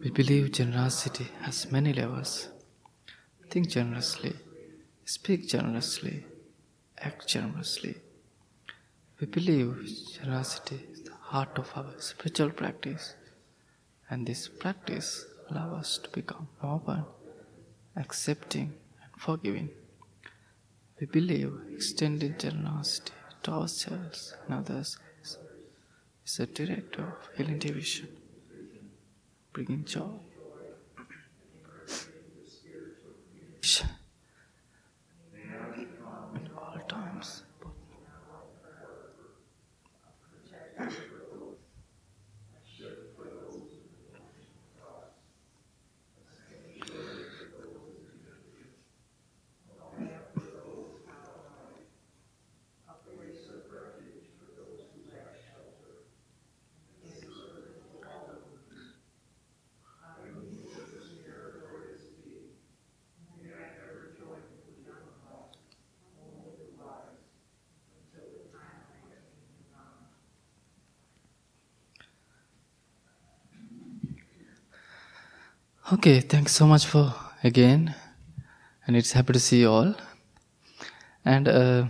We 0.00 0.10
believe 0.10 0.52
generosity 0.52 1.26
has 1.40 1.72
many 1.72 1.92
levels. 1.92 2.48
Think 3.50 3.68
generously, 3.68 4.32
speak 5.04 5.48
generously, 5.48 6.24
act 6.98 7.26
generously. 7.26 7.96
We 9.20 9.26
believe 9.26 9.90
generosity 10.14 10.86
is 10.92 11.02
the 11.02 11.14
heart 11.14 11.58
of 11.58 11.72
our 11.74 11.94
spiritual 11.98 12.50
practice, 12.50 13.16
and 14.08 14.24
this 14.24 14.46
practice 14.46 15.26
allows 15.50 15.80
us 15.80 15.98
to 16.04 16.10
become 16.10 16.46
open, 16.62 17.04
accepting, 17.96 18.74
and 19.02 19.20
forgiving. 19.20 19.70
We 21.00 21.08
believe 21.08 21.52
extending 21.72 22.36
generosity 22.38 23.14
to 23.42 23.50
ourselves 23.50 24.36
and 24.44 24.54
others 24.60 24.96
is 26.24 26.38
a 26.38 26.46
direct 26.46 26.96
of 26.98 27.14
healing 27.36 27.58
division 27.58 28.08
bringing 29.64 29.84
joy. 29.84 30.27
Okay, 75.98 76.20
thanks 76.20 76.52
so 76.52 76.64
much 76.64 76.86
for 76.86 77.12
again, 77.42 77.92
and 78.86 78.96
it's 78.96 79.10
happy 79.10 79.32
to 79.32 79.40
see 79.40 79.62
you 79.62 79.68
all. 79.68 79.94
And 81.24 81.48
uh, 81.48 81.86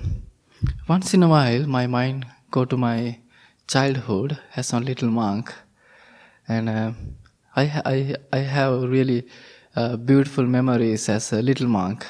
once 0.89 1.13
in 1.13 1.23
a 1.23 1.29
while, 1.29 1.67
my 1.67 1.87
mind 1.87 2.25
go 2.51 2.65
to 2.65 2.79
my 2.79 3.19
childhood 3.67 4.39
as 4.57 4.73
a 4.73 4.81
little 4.81 5.11
monk, 5.11 5.53
and 6.49 6.71
uh, 6.71 6.93
I, 7.55 7.83
I, 7.85 8.17
I 8.33 8.39
have 8.39 8.85
really 8.85 9.27
uh, 9.77 9.99
beautiful 9.99 10.47
memories 10.47 11.11
as 11.11 11.31
a 11.35 11.43
little 11.43 11.69
monk, 11.69 12.07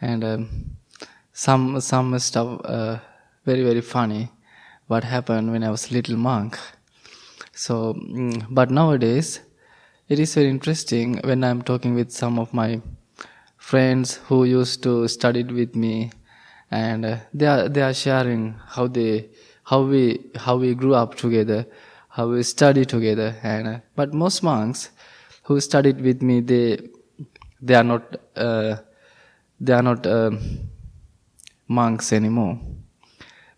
and 0.00 0.22
um, 0.22 0.76
some 1.32 1.80
some 1.80 2.16
stuff 2.20 2.60
uh, 2.64 2.98
very 3.44 3.64
very 3.64 3.80
funny. 3.80 4.30
What 4.86 5.02
happened 5.02 5.50
when 5.50 5.64
I 5.64 5.70
was 5.72 5.90
little 5.90 6.16
monk? 6.16 6.56
So, 7.52 7.94
mm, 7.94 8.46
but 8.48 8.70
nowadays, 8.70 9.40
it 10.10 10.18
is 10.18 10.34
very 10.34 10.48
interesting 10.48 11.18
when 11.22 11.44
I'm 11.44 11.62
talking 11.62 11.94
with 11.94 12.10
some 12.10 12.38
of 12.38 12.52
my 12.52 12.82
friends 13.56 14.16
who 14.26 14.44
used 14.44 14.82
to 14.82 15.06
study 15.06 15.44
with 15.44 15.76
me, 15.76 16.10
and 16.70 17.04
uh, 17.06 17.16
they 17.32 17.46
are 17.46 17.68
they 17.68 17.82
are 17.82 17.94
sharing 17.94 18.54
how 18.74 18.88
they 18.88 19.30
how 19.62 19.82
we 19.82 20.02
how 20.34 20.56
we 20.56 20.74
grew 20.74 20.94
up 20.94 21.14
together, 21.14 21.64
how 22.08 22.28
we 22.28 22.42
study 22.42 22.84
together, 22.84 23.36
and 23.44 23.68
uh, 23.68 23.78
but 23.94 24.12
most 24.12 24.42
monks 24.42 24.90
who 25.44 25.60
studied 25.60 26.00
with 26.00 26.22
me 26.22 26.40
they 26.40 26.78
they 27.62 27.74
are 27.74 27.84
not 27.84 28.16
uh, 28.36 28.76
they 29.60 29.72
are 29.72 29.82
not 29.82 30.04
uh, 30.06 30.32
monks 31.68 32.12
anymore. 32.12 32.58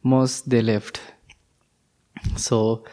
Most 0.03 0.51
they 0.51 0.61
left. 0.61 1.01
So 2.37 2.85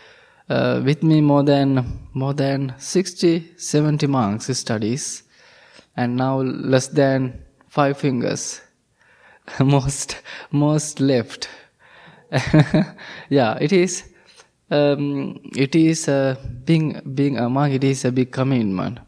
uh, 0.50 0.82
with 0.84 1.04
me 1.04 1.22
more 1.22 1.44
than 1.44 2.00
more 2.14 2.34
than 2.34 2.74
60 2.78 3.54
70 3.58 4.08
monks 4.08 4.48
studies 4.58 5.24
and 5.96 6.16
now 6.16 6.42
less 6.42 6.88
than 6.88 7.44
five 7.68 7.98
fingers. 7.98 8.62
Most 9.60 10.18
most 10.52 11.00
left. 11.00 11.50
Yeah 13.30 13.58
it 13.60 13.72
is 13.72 14.04
um, 14.72 15.40
it 15.56 15.76
is 15.76 16.08
uh, 16.08 16.36
being 16.66 17.02
being 17.16 17.38
a 17.38 17.50
monk 17.50 17.74
it 17.74 17.84
is 17.84 18.06
a 18.06 18.12
big 18.12 18.32
commitment 18.32 19.00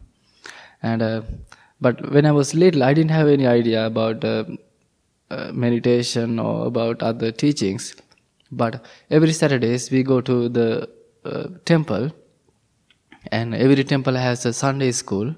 and 0.82 1.02
uh, 1.02 1.22
but 1.80 2.10
when 2.10 2.26
i 2.26 2.32
was 2.32 2.54
little 2.54 2.82
i 2.82 2.92
didn't 2.92 3.12
have 3.12 3.28
any 3.28 3.46
idea 3.46 3.86
about 3.86 4.24
uh, 4.24 4.44
uh 5.30 5.52
meditation 5.52 6.38
or 6.38 6.66
about 6.66 7.02
other 7.02 7.30
teachings. 7.30 7.94
But 8.50 8.84
every 9.08 9.32
saturdays 9.32 9.90
we 9.90 10.02
go 10.02 10.20
to 10.20 10.48
the 10.48 10.88
uh, 11.24 11.48
temple. 11.64 12.10
And 13.30 13.54
every 13.54 13.84
temple 13.84 14.14
has 14.14 14.44
a 14.46 14.52
sunday 14.52 14.92
school. 14.92 15.34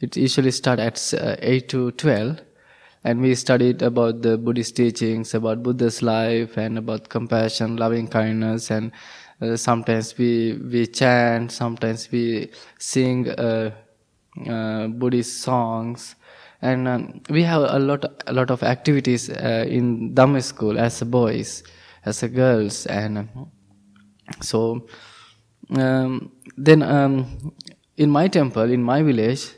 It 0.00 0.16
usually 0.16 0.50
start 0.50 0.78
at 0.80 1.14
uh, 1.14 1.36
8 1.40 1.68
to 1.70 1.90
12 1.92 2.40
and 3.04 3.20
we 3.20 3.34
studied 3.34 3.82
about 3.82 4.22
the 4.22 4.36
buddhist 4.36 4.76
teachings 4.76 5.32
about 5.34 5.62
buddha's 5.62 6.02
life 6.02 6.56
and 6.58 6.76
about 6.78 7.08
compassion 7.08 7.76
loving 7.76 8.06
kindness 8.08 8.70
and 8.70 8.92
uh, 9.40 9.56
sometimes 9.56 10.16
we 10.18 10.58
we 10.70 10.86
chant 10.86 11.50
sometimes 11.50 12.10
we 12.10 12.50
sing 12.78 13.28
uh, 13.30 13.70
uh, 14.48 14.86
buddhist 14.88 15.42
songs. 15.42 16.14
And 16.62 16.86
um, 16.88 17.22
we 17.30 17.42
have 17.44 17.62
a 17.62 17.78
lot 17.78 18.04
a 18.26 18.32
lot 18.32 18.50
of 18.50 18.62
activities 18.62 19.30
uh, 19.30 19.64
in 19.66 20.14
dhamma 20.14 20.42
school 20.42 20.78
as 20.78 21.02
boys 21.02 21.62
as 22.04 22.22
girls. 22.22 22.86
And 22.86 23.18
um, 23.18 23.50
so 24.42 24.86
um, 25.78 26.32
then 26.56 26.82
um, 26.82 27.52
in 27.96 28.10
my 28.10 28.28
temple 28.28 28.70
in 28.70 28.82
my 28.82 29.02
village 29.02 29.50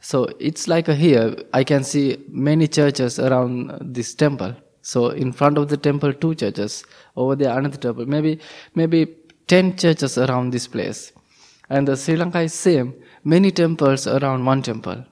so 0.00 0.28
it's 0.38 0.68
like 0.68 0.86
here, 0.86 1.36
I 1.52 1.64
can 1.64 1.82
see 1.82 2.18
many 2.28 2.68
churches 2.68 3.18
around 3.18 3.72
this 3.80 4.14
temple. 4.14 4.54
So 4.82 5.08
in 5.08 5.32
front 5.32 5.58
of 5.58 5.68
the 5.68 5.76
temple, 5.76 6.12
two 6.12 6.34
churches. 6.34 6.84
Over 7.16 7.34
there, 7.36 7.58
another 7.58 7.76
temple. 7.76 8.06
Maybe, 8.06 8.38
maybe 8.74 9.16
10 9.48 9.76
churches 9.76 10.16
around 10.16 10.52
this 10.52 10.66
place. 10.66 11.12
And 11.68 11.86
the 11.86 11.96
Sri 11.96 12.16
Lanka 12.16 12.40
is 12.40 12.54
same. 12.54 12.94
Many 13.24 13.50
temples 13.50 14.06
around 14.06 14.44
one 14.44 14.62
temple. 14.62 15.04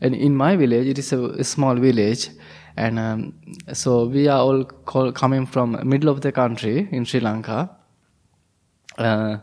And 0.00 0.14
in 0.14 0.34
my 0.34 0.56
village, 0.56 0.86
it 0.88 0.98
is 0.98 1.12
a, 1.12 1.22
a 1.24 1.44
small 1.44 1.76
village. 1.76 2.30
And 2.76 2.98
um, 2.98 3.34
so 3.72 4.06
we 4.06 4.28
are 4.28 4.40
all 4.40 4.64
call, 4.64 5.12
coming 5.12 5.46
from 5.46 5.78
middle 5.88 6.10
of 6.10 6.20
the 6.20 6.32
country 6.32 6.88
in 6.90 7.04
Sri 7.04 7.20
Lanka. 7.20 7.70
Uh, 8.98 9.38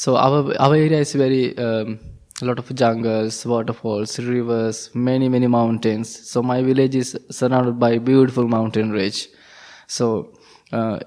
so 0.00 0.16
our, 0.16 0.40
our 0.64 0.76
area 0.76 1.00
is 1.00 1.12
very, 1.12 1.58
um, 1.58 1.98
a 2.40 2.44
lot 2.44 2.58
of 2.60 2.72
jungles, 2.72 3.44
waterfalls, 3.44 4.18
rivers, 4.20 4.90
many 4.94 5.28
many 5.28 5.48
mountains. 5.48 6.08
So 6.30 6.40
my 6.40 6.62
village 6.62 6.94
is 6.94 7.18
surrounded 7.30 7.80
by 7.80 7.98
beautiful 7.98 8.46
mountain 8.46 8.92
range. 8.92 9.28
So 9.88 10.34
uh, 10.72 11.00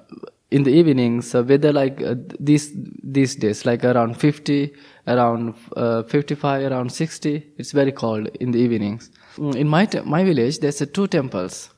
in 0.50 0.64
the 0.64 0.72
evenings, 0.72 1.34
uh, 1.34 1.42
weather 1.42 1.72
like 1.72 2.02
uh, 2.02 2.16
these 2.38 2.66
these 3.02 3.38
days, 3.38 3.66
like 3.66 3.86
around 3.86 4.20
50, 4.20 4.74
around 5.08 5.56
uh, 5.78 6.04
55, 6.04 6.70
around 6.70 6.92
60, 6.92 7.48
it's 7.58 7.72
very 7.72 7.94
cold 7.94 8.28
in 8.42 8.52
the 8.52 8.60
evenings. 8.60 9.10
Mm, 9.38 9.56
in 9.56 9.70
my 9.70 9.86
te- 9.86 10.02
my 10.02 10.26
village, 10.26 10.60
there's 10.60 10.84
two 10.92 11.08
temples. 11.08 11.70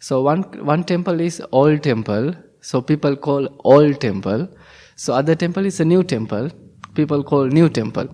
So 0.00 0.22
one 0.22 0.42
one 0.74 0.82
temple 0.82 1.20
is 1.20 1.40
old 1.52 1.84
temple. 1.84 2.34
So 2.60 2.80
people 2.80 3.14
call 3.14 3.48
old 3.62 4.00
temple. 4.00 4.48
So 4.96 5.14
other 5.14 5.34
temple 5.34 5.66
is 5.66 5.80
a 5.80 5.84
new 5.84 6.02
temple. 6.02 6.50
People 6.94 7.24
call 7.24 7.46
new 7.46 7.68
temple. 7.68 8.08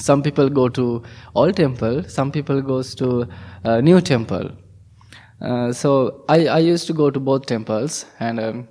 Some 0.00 0.22
people 0.22 0.48
go 0.48 0.68
to 0.68 1.02
old 1.34 1.56
temple 1.56 2.04
some 2.04 2.32
people 2.32 2.62
goes 2.62 2.94
to 2.96 3.28
uh, 3.64 3.80
new 3.80 4.00
temple. 4.00 4.50
Uh, 5.40 5.72
so 5.72 6.24
I, 6.28 6.46
I 6.46 6.58
used 6.58 6.86
to 6.86 6.92
go 6.92 7.10
to 7.10 7.20
both 7.20 7.46
temples 7.46 8.06
and 8.18 8.40
um, 8.40 8.68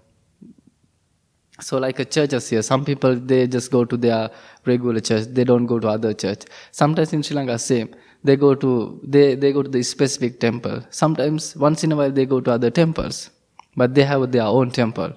so 1.60 1.78
like 1.78 1.99
a 1.99 2.05
churches 2.05 2.49
here 2.49 2.62
some 2.62 2.86
people 2.86 3.16
they 3.16 3.47
just 3.47 3.70
go 3.72 3.84
to 3.86 3.97
their 3.97 4.30
regular 4.66 4.99
church 4.99 5.26
they 5.26 5.43
don't 5.43 5.66
go 5.66 5.80
to 5.80 5.88
other 5.88 6.14
church. 6.14 6.41
Sometimes 6.72 7.14
in 7.14 7.24
sri 7.24 7.36
lanka 7.36 7.60
same. 7.60 7.93
They 8.24 8.36
go 8.36 8.53
to 8.55 8.99
they, 9.03 9.36
they 9.36 9.53
go 9.53 9.62
to 9.64 9.70
the 9.70 9.84
specific 9.84 10.39
temple. 10.39 10.84
Sometimes 10.89 11.55
once 11.55 11.84
in 11.84 11.91
a 11.91 11.95
while 11.95 12.12
they 12.12 12.26
go 12.26 12.41
to 12.41 12.51
other 12.51 12.72
temples 12.72 13.30
but 13.76 13.93
they 13.93 14.03
have 14.03 14.32
their 14.32 14.43
own 14.43 14.72
temple. 14.72 15.14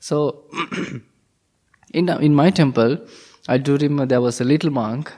So 0.00 0.48
in, 1.90 2.08
in 2.08 2.34
my 2.34 2.50
temple 2.50 2.98
i 3.48 3.56
do 3.58 3.76
remember 3.76 4.06
there 4.06 4.20
was 4.20 4.40
a 4.40 4.44
little 4.44 4.70
monk 4.70 5.12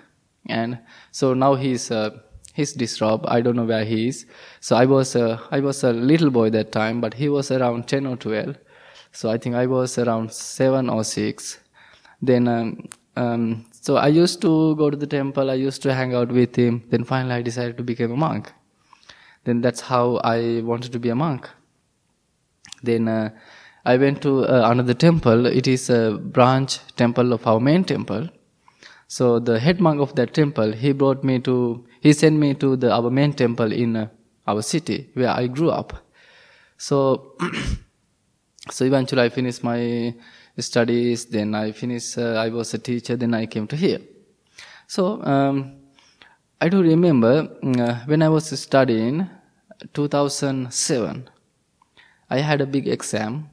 and 0.49 0.79
so 1.11 1.35
now 1.35 1.55
he's 1.55 1.91
uh, 1.91 2.11
he's 2.55 2.73
disrobed. 2.73 3.25
I 3.27 3.41
don't 3.41 3.57
know 3.57 3.65
where 3.65 3.85
he 3.85 4.09
is. 4.09 4.27
So 4.61 4.77
i 4.77 4.85
was 4.85 5.17
uh, 5.17 5.39
i 5.51 5.61
was 5.61 5.85
a 5.85 5.93
little 5.93 6.31
boy 6.31 6.51
that 6.51 6.73
time 6.73 7.01
but 7.01 7.15
he 7.15 7.29
was 7.29 7.51
around 7.51 7.89
10 7.89 8.07
or 8.07 8.17
12 8.17 8.57
so 9.13 9.31
i 9.31 9.39
think 9.39 9.55
i 9.55 9.67
was 9.67 9.99
around 9.99 10.33
7 10.33 10.89
or 10.89 11.05
6 11.05 11.59
then 12.21 12.49
um, 12.49 12.89
um, 13.17 13.67
so 13.73 13.97
i 13.97 14.09
used 14.09 14.41
to 14.43 14.75
go 14.77 14.91
to 14.91 14.97
the 14.97 15.07
temple. 15.07 15.51
I 15.51 15.55
used 15.55 15.83
to 15.83 15.93
hang 15.93 16.15
out 16.15 16.31
with 16.33 16.57
him. 16.57 16.83
Then 16.89 17.05
finally 17.05 17.35
i 17.35 17.43
decided 17.43 17.77
to 17.79 17.83
become 17.83 18.13
a 18.13 18.17
monk. 18.17 18.53
Then 19.45 19.61
that's 19.61 19.81
how 19.81 20.17
i 20.25 20.61
wanted 20.63 20.93
to 20.93 20.99
be 20.99 21.11
a 21.11 21.15
monk. 21.15 21.49
Then 22.83 23.09
uh, 23.09 23.31
i 23.85 23.97
went 23.97 24.23
to 24.23 24.45
uh, 24.45 24.71
another 24.71 24.95
temple 24.95 25.47
it 25.47 25.67
is 25.67 25.91
a 25.91 26.19
branch 26.37 26.79
temple 26.97 27.33
of 27.33 27.47
our 27.47 27.61
main 27.61 27.85
temple 27.85 28.29
so 29.17 29.39
the 29.39 29.61
head 29.61 29.79
monk 29.79 30.01
of 30.01 30.15
that 30.15 30.33
temple, 30.33 30.73
he 30.73 30.93
brought 30.93 31.23
me 31.23 31.39
to, 31.41 31.85
he 32.01 32.15
sent 32.15 32.39
me 32.39 32.55
to 32.55 32.77
the 32.77 32.91
our 32.91 33.11
main 33.11 33.35
temple 33.35 33.71
in 33.71 33.95
uh, 33.95 34.09
our 34.47 34.63
city 34.63 35.11
where 35.13 35.29
I 35.29 35.49
grew 35.49 35.71
up. 35.71 35.93
So, 36.79 37.37
so 38.71 38.87
eventually 38.87 39.21
I 39.21 39.29
finished 39.29 39.63
my 39.63 40.15
studies. 40.59 41.27
Then 41.27 41.55
I 41.55 41.73
finished. 41.73 42.17
Uh, 42.17 42.37
I 42.45 42.49
was 42.49 42.73
a 42.73 42.79
teacher. 42.79 43.15
Then 43.17 43.35
I 43.35 43.45
came 43.45 43.67
to 43.67 43.77
here. 43.77 44.01
So 44.87 45.23
um, 45.23 45.77
I 46.59 46.71
do 46.71 46.81
remember 46.81 47.51
uh, 47.63 47.97
when 48.07 48.23
I 48.23 48.31
was 48.31 48.59
studying, 48.59 49.29
2007. 49.93 51.29
I 52.31 52.39
had 52.39 52.63
a 52.63 52.67
big 52.67 52.89
exam 52.89 53.51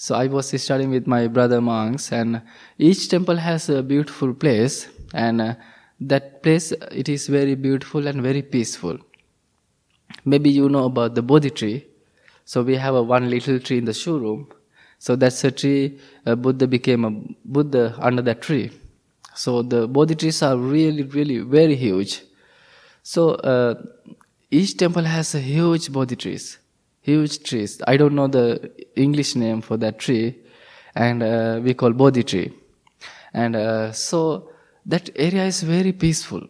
so 0.00 0.14
I 0.14 0.28
was 0.28 0.48
studying 0.62 0.88
with 0.92 1.06
my 1.06 1.26
brother 1.26 1.60
monks, 1.60 2.10
and 2.10 2.40
each 2.78 3.10
temple 3.10 3.36
has 3.36 3.68
a 3.68 3.82
beautiful 3.82 4.32
place, 4.32 4.88
and 5.12 5.42
uh, 5.42 5.54
that 6.00 6.42
place 6.42 6.72
it 6.90 7.10
is 7.10 7.26
very 7.26 7.54
beautiful 7.54 8.06
and 8.06 8.22
very 8.22 8.40
peaceful. 8.40 8.96
Maybe 10.24 10.48
you 10.48 10.70
know 10.70 10.84
about 10.86 11.16
the 11.16 11.20
Bodhi 11.20 11.50
tree. 11.50 11.84
So 12.46 12.62
we 12.62 12.76
have 12.76 12.94
a 12.94 13.02
one 13.02 13.28
little 13.28 13.60
tree 13.60 13.76
in 13.76 13.84
the 13.84 13.92
showroom. 13.92 14.48
So 14.98 15.16
that's 15.16 15.44
a 15.44 15.50
tree. 15.50 15.98
Uh, 16.24 16.34
Buddha 16.34 16.66
became 16.66 17.04
a 17.04 17.10
Buddha 17.44 17.94
under 17.98 18.22
that 18.22 18.40
tree. 18.40 18.70
So 19.34 19.60
the 19.60 19.86
Bodhi 19.86 20.14
trees 20.14 20.42
are 20.42 20.56
really, 20.56 21.02
really 21.02 21.40
very 21.40 21.76
huge. 21.76 22.22
So 23.02 23.32
uh, 23.32 23.74
each 24.50 24.78
temple 24.78 25.04
has 25.04 25.34
a 25.34 25.40
huge 25.40 25.92
Bodhi 25.92 26.16
trees 26.16 26.56
huge 27.00 27.42
trees. 27.42 27.80
I 27.86 27.96
don't 27.96 28.14
know 28.14 28.26
the 28.26 28.70
English 28.96 29.34
name 29.36 29.60
for 29.60 29.76
that 29.78 29.98
tree, 29.98 30.38
and 30.94 31.22
uh, 31.22 31.60
we 31.62 31.74
call 31.74 31.92
Bodhi 31.92 32.22
tree. 32.22 32.52
And 33.32 33.56
uh, 33.56 33.92
so 33.92 34.50
that 34.86 35.10
area 35.14 35.44
is 35.44 35.62
very 35.62 35.92
peaceful, 35.92 36.42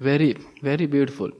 very 0.00 0.36
very 0.62 0.86
beautiful. 0.86 1.30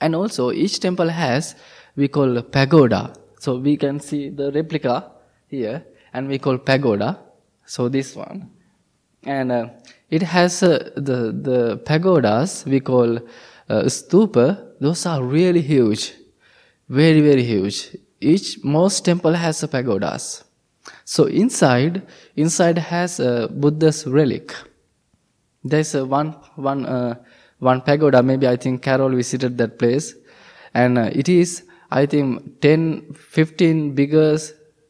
And 0.00 0.14
also 0.14 0.52
each 0.52 0.80
temple 0.80 1.08
has 1.08 1.54
we 1.96 2.08
call 2.08 2.42
pagoda. 2.42 3.14
So 3.38 3.56
we 3.56 3.76
can 3.76 4.00
see 4.00 4.30
the 4.30 4.50
replica 4.52 5.10
here, 5.48 5.84
and 6.12 6.28
we 6.28 6.38
call 6.38 6.58
pagoda. 6.58 7.20
So 7.66 7.88
this 7.88 8.14
one, 8.16 8.50
and 9.24 9.52
uh, 9.52 9.68
it 10.08 10.22
has 10.22 10.62
uh, 10.62 10.90
the 10.96 11.32
the 11.32 11.76
pagodas 11.84 12.64
we 12.66 12.80
call 12.80 13.16
uh, 13.16 13.82
stupa. 13.84 14.72
Those 14.80 15.04
are 15.06 15.22
really 15.22 15.62
huge, 15.62 16.12
very 16.88 17.20
very 17.20 17.42
huge. 17.42 17.96
Each 18.20 18.62
most 18.64 19.04
temple 19.04 19.34
has 19.34 19.62
a 19.62 19.68
pagodas. 19.68 20.44
So 21.04 21.24
inside 21.24 22.02
inside 22.36 22.78
has 22.78 23.20
a 23.20 23.48
Buddha's 23.48 24.06
relic. 24.06 24.54
There's 25.64 25.94
a 25.94 26.04
one 26.04 26.34
one 26.54 26.86
uh, 26.86 27.14
one 27.58 27.80
pagoda. 27.80 28.22
Maybe 28.22 28.46
I 28.46 28.56
think 28.56 28.82
Carol 28.82 29.10
visited 29.10 29.58
that 29.58 29.78
place, 29.78 30.14
and 30.74 30.98
uh, 30.98 31.10
it 31.12 31.28
is 31.28 31.64
I 31.90 32.06
think 32.06 32.60
10, 32.60 33.14
15 33.14 33.94
bigger 33.94 34.38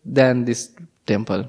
than 0.04 0.44
this 0.44 0.70
temple. 1.06 1.46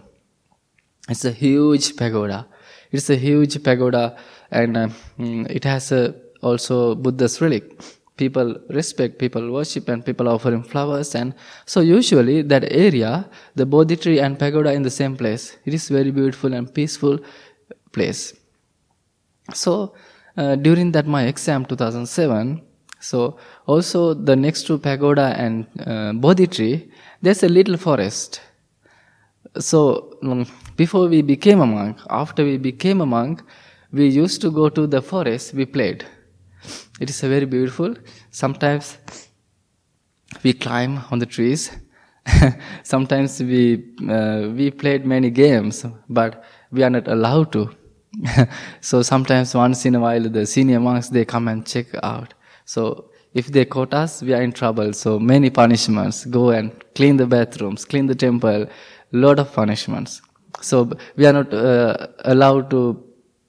It's 1.10 1.24
a 1.24 1.32
huge 1.32 1.96
pagoda. 1.96 2.48
It's 2.92 3.10
a 3.10 3.16
huge 3.16 3.64
pagoda, 3.64 4.18
and 4.52 4.78
uh, 4.78 4.90
it 5.18 5.64
has 5.64 5.92
a, 5.92 6.16
also 6.42 6.96
Buddha's 6.96 7.40
relic. 7.42 7.82
People 8.18 8.56
respect, 8.70 9.20
people 9.20 9.52
worship, 9.52 9.88
and 9.90 10.06
people 10.06 10.28
offering 10.28 10.64
flowers. 10.64 11.16
And 11.16 11.34
so, 11.66 11.82
usually, 11.82 12.42
that 12.42 12.72
area, 12.72 13.30
the 13.56 13.66
Bodhi 13.66 13.96
tree 13.96 14.20
and 14.20 14.38
pagoda 14.38 14.74
in 14.74 14.82
the 14.82 14.90
same 14.90 15.16
place. 15.16 15.58
It 15.66 15.74
is 15.74 15.88
very 15.90 16.12
beautiful 16.12 16.54
and 16.54 16.74
peaceful 16.74 17.20
place. 17.92 18.34
So, 19.54 19.94
uh, 20.36 20.56
during 20.56 20.92
that 20.92 21.08
my 21.08 21.24
exam 21.24 21.66
2007, 21.66 22.62
so 23.00 23.38
also 23.66 24.14
the 24.14 24.36
next 24.36 24.64
to 24.68 24.78
pagoda 24.78 25.34
and 25.38 25.68
uh, 25.86 26.14
Bodhi 26.14 26.48
tree, 26.48 26.92
there's 27.22 27.44
a 27.44 27.50
little 27.50 27.78
forest. 27.78 28.42
So 29.60 30.18
um, 30.24 30.46
before 30.76 31.08
we 31.08 31.22
became 31.22 31.62
a 31.62 31.66
monk, 31.66 31.98
after 32.10 32.44
we 32.44 32.58
became 32.58 33.02
a 33.02 33.06
monk, 33.06 33.44
we 33.92 34.08
used 34.08 34.42
to 34.42 34.52
go 34.52 34.70
to 34.70 34.88
the 34.88 35.02
forest, 35.02 35.54
we 35.54 35.66
played. 35.66 36.06
It 37.00 37.10
is 37.10 37.22
very 37.22 37.46
beautiful. 37.46 37.96
Sometimes 38.32 38.98
we 40.44 40.54
climb 40.54 41.02
on 41.12 41.20
the 41.20 41.26
trees. 41.26 41.72
Sometimes 42.84 43.40
we 43.42 43.84
uh, 44.10 44.50
we 44.56 44.72
played 44.72 45.06
many 45.06 45.30
games, 45.30 45.86
but 46.10 46.44
we 46.72 46.84
are 46.84 46.90
not 46.90 47.08
allowed 47.08 47.52
to. 47.54 47.70
so 48.82 49.02
sometimes 49.02 49.54
once 49.54 49.86
in 49.86 49.96
a 49.96 50.00
while 50.00 50.28
the 50.30 50.46
senior 50.46 50.80
monks 50.80 51.10
they 51.10 51.26
come 51.26 51.48
and 51.48 51.66
check 51.66 51.88
out. 52.04 52.34
So 52.66 53.12
if 53.34 53.48
they 53.48 53.66
caught 53.66 53.94
us, 53.94 54.22
we 54.24 54.34
are 54.34 54.42
in 54.42 54.52
trouble. 54.52 54.94
So 54.94 55.20
many 55.20 55.50
punishments. 55.50 56.26
Go 56.26 56.50
and 56.50 56.72
clean 56.96 57.18
the 57.18 57.28
bathrooms, 57.28 57.86
clean 57.86 58.08
the 58.08 58.16
temple, 58.16 58.68
lot 59.12 59.40
of 59.40 59.54
punishments. 59.54 60.22
So 60.62 60.92
we 61.16 61.26
are 61.28 61.34
not 61.34 61.54
uh, 61.54 62.08
allowed 62.26 62.70
to 62.72 63.04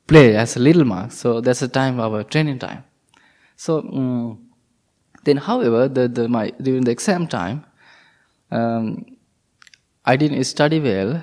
play 0.06 0.36
as 0.36 0.56
a 0.56 0.60
little 0.60 0.84
monk. 0.84 1.12
So 1.12 1.40
that's 1.40 1.60
the 1.60 1.68
time 1.68 2.00
our 2.00 2.22
training 2.22 2.58
time. 2.58 2.84
So 3.58 3.80
um, 3.80 4.48
then, 5.24 5.36
however, 5.36 5.88
the, 5.88 6.06
the 6.06 6.28
my 6.28 6.52
during 6.62 6.84
the 6.84 6.92
exam 6.92 7.26
time, 7.26 7.64
um, 8.52 9.04
I 10.04 10.16
didn't 10.16 10.44
study 10.44 10.78
well. 10.78 11.22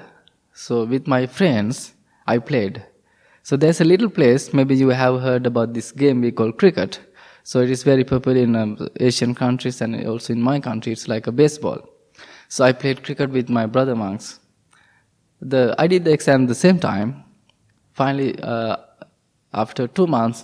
So 0.54 0.84
with 0.84 1.08
my 1.08 1.28
friends, 1.28 1.94
I 2.28 2.40
played. 2.40 2.84
So 3.44 3.56
there's 3.56 3.80
a 3.80 3.86
little 3.86 4.10
place. 4.10 4.54
Maybe 4.54 4.76
you 4.76 4.90
have 4.90 5.22
heard 5.22 5.46
about 5.46 5.74
this 5.74 5.94
game 5.94 6.20
we 6.20 6.32
call 6.32 6.52
cricket. 6.52 7.00
So 7.44 7.62
it 7.62 7.70
is 7.70 7.84
very 7.84 8.04
popular 8.04 8.42
in 8.42 8.56
um, 8.56 8.90
Asian 9.00 9.34
countries 9.34 9.80
and 9.80 10.06
also 10.06 10.34
in 10.34 10.42
my 10.42 10.60
country. 10.60 10.92
It's 10.92 11.08
like 11.08 11.28
a 11.28 11.32
baseball. 11.32 11.88
So 12.50 12.66
I 12.66 12.74
played 12.74 13.04
cricket 13.04 13.30
with 13.30 13.50
my 13.50 13.66
brother 13.66 13.96
monks. 13.96 14.40
The, 15.42 15.74
I 15.78 15.88
did 15.88 16.04
the 16.04 16.12
exam 16.12 16.48
the 16.48 16.56
same 16.56 16.80
time. 16.80 17.24
Finally, 17.94 18.38
uh, 18.42 18.76
after 19.54 19.88
two 19.88 20.08
months, 20.08 20.44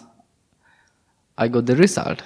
I 1.44 1.48
got 1.48 1.66
the 1.66 1.76
result. 1.76 2.24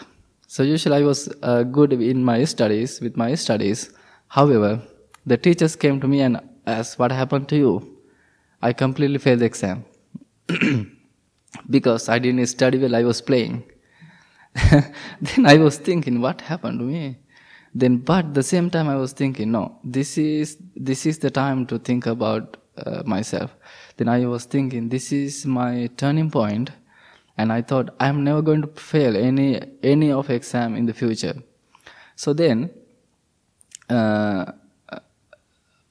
So 0.47 0.63
usually 0.63 0.97
I 0.97 1.03
was 1.11 1.19
uh, 1.41 1.63
good 1.63 1.93
in 1.93 2.23
my 2.23 2.43
studies, 2.53 2.99
with 3.01 3.15
my 3.23 3.35
studies. 3.35 3.91
However, 4.27 4.71
the 5.25 5.37
teachers 5.37 5.75
came 5.75 5.99
to 6.01 6.07
me 6.07 6.21
and 6.21 6.39
asked, 6.67 6.99
what 6.99 7.11
happened 7.11 7.49
to 7.49 7.57
you? 7.63 7.73
I 8.61 8.73
completely 8.73 9.19
failed 9.19 9.39
the 9.39 9.45
exam. 9.45 9.85
because 11.69 12.09
I 12.09 12.19
didn't 12.19 12.45
study 12.47 12.77
well, 12.77 12.95
I 12.95 13.03
was 13.03 13.21
playing. 13.21 13.63
then 14.71 15.45
I 15.45 15.57
was 15.57 15.77
thinking, 15.77 16.21
what 16.21 16.41
happened 16.41 16.79
to 16.79 16.85
me? 16.85 17.17
then 17.81 17.97
but 17.97 18.33
the 18.33 18.41
same 18.41 18.69
time 18.69 18.87
i 18.87 18.95
was 18.95 19.11
thinking 19.11 19.51
no 19.51 19.63
this 19.83 20.17
is 20.17 20.57
this 20.89 21.05
is 21.05 21.19
the 21.19 21.29
time 21.29 21.65
to 21.65 21.77
think 21.77 22.05
about 22.05 22.57
uh, 22.77 23.03
myself 23.05 23.55
then 23.97 24.07
i 24.07 24.25
was 24.25 24.45
thinking 24.45 24.87
this 24.89 25.11
is 25.11 25.45
my 25.45 25.89
turning 25.97 26.31
point 26.31 26.71
and 27.37 27.51
i 27.51 27.61
thought 27.61 27.89
i'm 27.99 28.23
never 28.23 28.41
going 28.41 28.61
to 28.61 28.67
fail 28.67 29.15
any 29.15 29.61
any 29.83 30.11
of 30.11 30.29
exam 30.29 30.75
in 30.75 30.85
the 30.85 30.93
future 30.93 31.35
so 32.15 32.33
then 32.33 32.69
uh, 33.89 34.45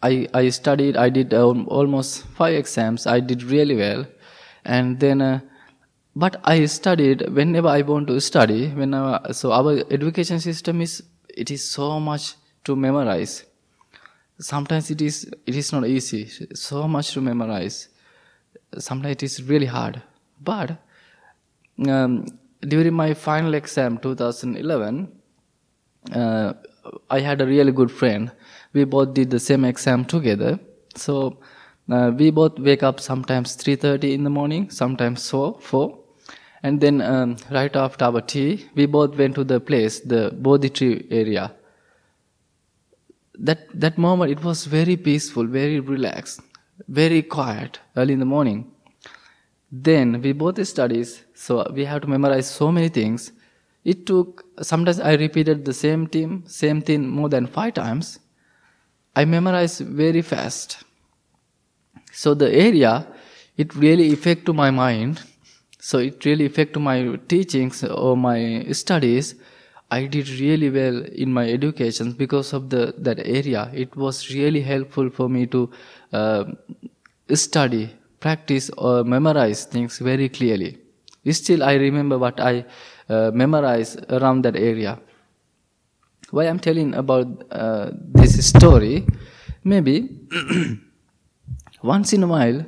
I, 0.02 0.28
I 0.34 0.48
studied 0.48 0.96
i 0.96 1.08
did 1.08 1.32
almost 1.32 2.26
five 2.26 2.54
exams 2.54 3.06
i 3.06 3.20
did 3.20 3.42
really 3.42 3.76
well 3.76 4.06
and 4.64 5.00
then 5.00 5.22
uh, 5.22 5.40
but 6.16 6.40
i 6.44 6.64
studied 6.66 7.28
whenever 7.30 7.68
i 7.68 7.82
want 7.82 8.06
to 8.08 8.20
study 8.20 8.68
whenever 8.68 9.32
so 9.32 9.52
our 9.52 9.82
education 9.90 10.40
system 10.40 10.80
is 10.80 11.02
it 11.36 11.50
is 11.50 11.68
so 11.68 12.00
much 12.00 12.34
to 12.64 12.76
memorize. 12.76 13.44
Sometimes 14.38 14.90
it 14.90 15.00
is 15.02 15.30
it 15.46 15.54
is 15.54 15.72
not 15.72 15.86
easy. 15.86 16.28
So 16.54 16.88
much 16.88 17.12
to 17.12 17.20
memorize. 17.20 17.88
Sometimes 18.78 19.12
it 19.12 19.22
is 19.22 19.42
really 19.42 19.66
hard. 19.66 20.02
But 20.40 20.78
um, 21.88 22.26
during 22.60 22.94
my 22.94 23.14
final 23.14 23.54
exam 23.54 23.98
2011, 23.98 25.08
uh, 26.12 26.52
I 27.10 27.20
had 27.20 27.40
a 27.40 27.46
really 27.46 27.72
good 27.72 27.90
friend. 27.90 28.30
We 28.72 28.84
both 28.84 29.14
did 29.14 29.30
the 29.30 29.40
same 29.40 29.64
exam 29.64 30.04
together. 30.04 30.58
So 30.96 31.38
uh, 31.90 32.12
we 32.16 32.30
both 32.30 32.58
wake 32.58 32.82
up 32.82 33.00
sometimes 33.00 33.56
3:30 33.56 34.12
in 34.12 34.24
the 34.24 34.30
morning, 34.30 34.70
sometimes 34.70 35.28
4, 35.30 35.58
4 35.60 36.04
and 36.64 36.80
then 36.80 37.02
um, 37.02 37.36
right 37.50 37.76
after 37.76 38.06
our 38.06 38.22
tea, 38.22 38.66
we 38.74 38.86
both 38.86 39.18
went 39.18 39.34
to 39.34 39.44
the 39.44 39.60
place, 39.60 40.00
the 40.00 40.30
Bodhi 40.34 40.70
tree 40.70 41.06
area. 41.10 41.54
That, 43.38 43.68
that 43.78 43.98
moment, 43.98 44.32
it 44.32 44.42
was 44.42 44.64
very 44.64 44.96
peaceful, 44.96 45.46
very 45.46 45.78
relaxed, 45.78 46.40
very 46.88 47.20
quiet 47.20 47.80
early 47.98 48.14
in 48.14 48.18
the 48.18 48.24
morning. 48.24 48.72
Then 49.82 50.20
we 50.22 50.32
both 50.32 50.64
studies, 50.66 51.24
so 51.34 51.66
we 51.72 51.84
have 51.84 52.02
to 52.02 52.06
memorize 52.06 52.48
so 52.48 52.70
many 52.70 52.88
things. 52.88 53.32
It 53.84 54.06
took, 54.06 54.44
sometimes 54.62 55.00
I 55.00 55.14
repeated 55.14 55.64
the 55.64 55.74
same 55.74 56.06
thing, 56.06 56.44
same 56.46 56.80
thing 56.80 57.08
more 57.08 57.28
than 57.28 57.46
five 57.46 57.74
times. 57.74 58.18
I 59.16 59.24
memorized 59.24 59.80
very 59.80 60.22
fast. 60.22 60.84
So 62.12 62.34
the 62.34 62.52
area, 62.52 63.06
it 63.56 63.74
really 63.74 64.12
affect 64.12 64.46
to 64.46 64.52
my 64.52 64.70
mind 64.70 65.20
so 65.88 65.98
it 65.98 66.24
really 66.24 66.46
affected 66.46 66.80
my 66.80 67.16
teachings 67.28 67.84
or 67.84 68.16
my 68.16 68.64
studies. 68.72 69.34
I 69.90 70.06
did 70.06 70.30
really 70.30 70.70
well 70.70 71.04
in 71.04 71.30
my 71.30 71.46
education 71.46 72.12
because 72.12 72.54
of 72.54 72.70
the 72.70 72.94
that 73.08 73.18
area. 73.18 73.70
It 73.74 73.94
was 73.94 74.30
really 74.30 74.62
helpful 74.62 75.10
for 75.10 75.28
me 75.28 75.44
to 75.48 75.70
uh, 76.10 76.44
study, 77.34 77.90
practice, 78.24 78.70
or 78.78 79.04
memorize 79.04 79.64
things 79.66 79.98
very 79.98 80.28
clearly. 80.28 80.78
Still, 81.30 81.62
I 81.62 81.74
remember 81.74 82.18
what 82.18 82.40
I 82.40 82.64
uh, 83.08 83.30
memorized 83.34 84.00
around 84.10 84.44
that 84.44 84.56
area. 84.56 84.98
Why 86.30 86.44
I'm 86.46 86.58
telling 86.58 86.94
about 86.94 87.28
uh, 87.50 87.90
this 88.20 88.32
story? 88.48 89.06
Maybe 89.62 89.96
once 91.82 92.12
in 92.12 92.22
a 92.22 92.26
while 92.26 92.64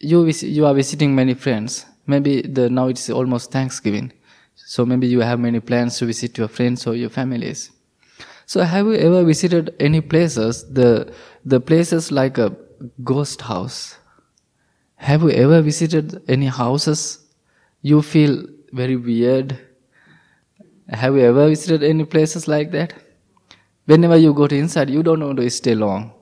you 0.00 0.18
you 0.56 0.66
are 0.66 0.74
visiting 0.74 1.14
many 1.14 1.34
friends. 1.34 1.86
Maybe 2.06 2.42
the 2.42 2.68
now 2.70 2.88
it's 2.88 3.08
almost 3.10 3.50
Thanksgiving, 3.50 4.12
so 4.54 4.86
maybe 4.86 5.06
you 5.06 5.20
have 5.20 5.40
many 5.40 5.60
plans 5.60 5.98
to 5.98 6.06
visit 6.06 6.38
your 6.38 6.48
friends 6.48 6.86
or 6.86 6.94
your 6.94 7.10
families. 7.10 7.70
So 8.46 8.62
have 8.62 8.86
you 8.86 8.94
ever 8.94 9.24
visited 9.24 9.74
any 9.80 10.00
places 10.00 10.64
the 10.78 11.12
the 11.44 11.60
places 11.60 12.12
like 12.12 12.38
a 12.38 12.54
ghost 13.02 13.42
house? 13.42 13.98
Have 14.96 15.22
you 15.22 15.30
ever 15.30 15.60
visited 15.62 16.22
any 16.28 16.46
houses 16.46 17.26
you 17.82 18.02
feel 18.02 18.44
very 18.72 18.96
weird? 18.96 19.58
Have 20.88 21.14
you 21.14 21.22
ever 21.22 21.48
visited 21.48 21.82
any 21.82 22.04
places 22.04 22.48
like 22.48 22.70
that? 22.72 22.94
Whenever 23.84 24.16
you 24.16 24.32
go 24.34 24.46
to 24.46 24.56
inside, 24.56 24.90
you 24.90 25.02
don't 25.02 25.24
want 25.24 25.38
to 25.38 25.50
stay 25.50 25.74
long 25.74 26.12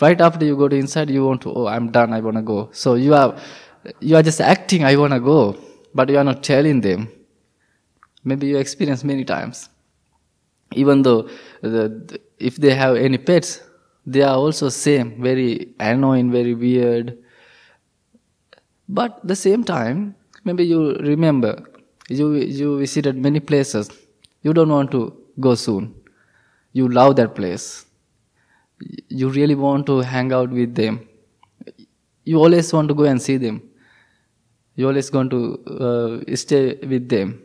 right 0.00 0.20
after 0.20 0.44
you 0.44 0.56
go 0.56 0.68
to 0.68 0.76
inside 0.76 1.10
you 1.10 1.24
want 1.24 1.40
to 1.42 1.52
oh 1.52 1.66
i'm 1.66 1.90
done 1.90 2.12
i 2.12 2.20
want 2.20 2.36
to 2.36 2.42
go 2.42 2.68
so 2.72 2.94
you 2.94 3.14
are 3.14 3.36
you 4.00 4.16
are 4.16 4.22
just 4.22 4.40
acting 4.40 4.84
i 4.84 4.94
want 4.96 5.12
to 5.12 5.20
go 5.20 5.56
but 5.94 6.08
you 6.08 6.18
are 6.18 6.24
not 6.24 6.42
telling 6.42 6.80
them 6.80 7.08
maybe 8.24 8.46
you 8.46 8.58
experience 8.58 9.02
many 9.04 9.24
times 9.24 9.68
even 10.72 11.02
though 11.02 11.28
the, 11.62 12.20
if 12.38 12.56
they 12.56 12.74
have 12.74 12.96
any 12.96 13.18
pets 13.18 13.60
they 14.06 14.22
are 14.22 14.36
also 14.36 14.68
same 14.68 15.20
very 15.22 15.68
annoying 15.78 16.30
very 16.32 16.54
weird 16.54 17.16
But 18.88 19.20
the 19.26 19.36
same 19.36 19.64
time, 19.64 20.14
maybe 20.44 20.64
you 20.64 20.94
remember, 20.96 21.62
you, 22.08 22.34
you 22.34 22.78
visited 22.78 23.16
many 23.16 23.40
places. 23.40 23.90
You 24.42 24.52
don't 24.52 24.70
want 24.70 24.90
to 24.92 25.16
go 25.40 25.54
soon. 25.54 25.94
You 26.72 26.88
love 26.88 27.16
that 27.16 27.34
place. 27.34 27.84
You 29.08 29.28
really 29.30 29.54
want 29.54 29.86
to 29.86 29.98
hang 30.00 30.32
out 30.32 30.50
with 30.50 30.74
them. 30.74 31.06
You 32.24 32.38
always 32.40 32.72
want 32.72 32.88
to 32.88 32.94
go 32.94 33.04
and 33.04 33.20
see 33.20 33.36
them. 33.38 33.62
You 34.76 34.86
always 34.88 35.10
going 35.10 35.28
to 35.30 36.22
uh, 36.28 36.36
stay 36.36 36.74
with 36.76 37.08
them. 37.08 37.42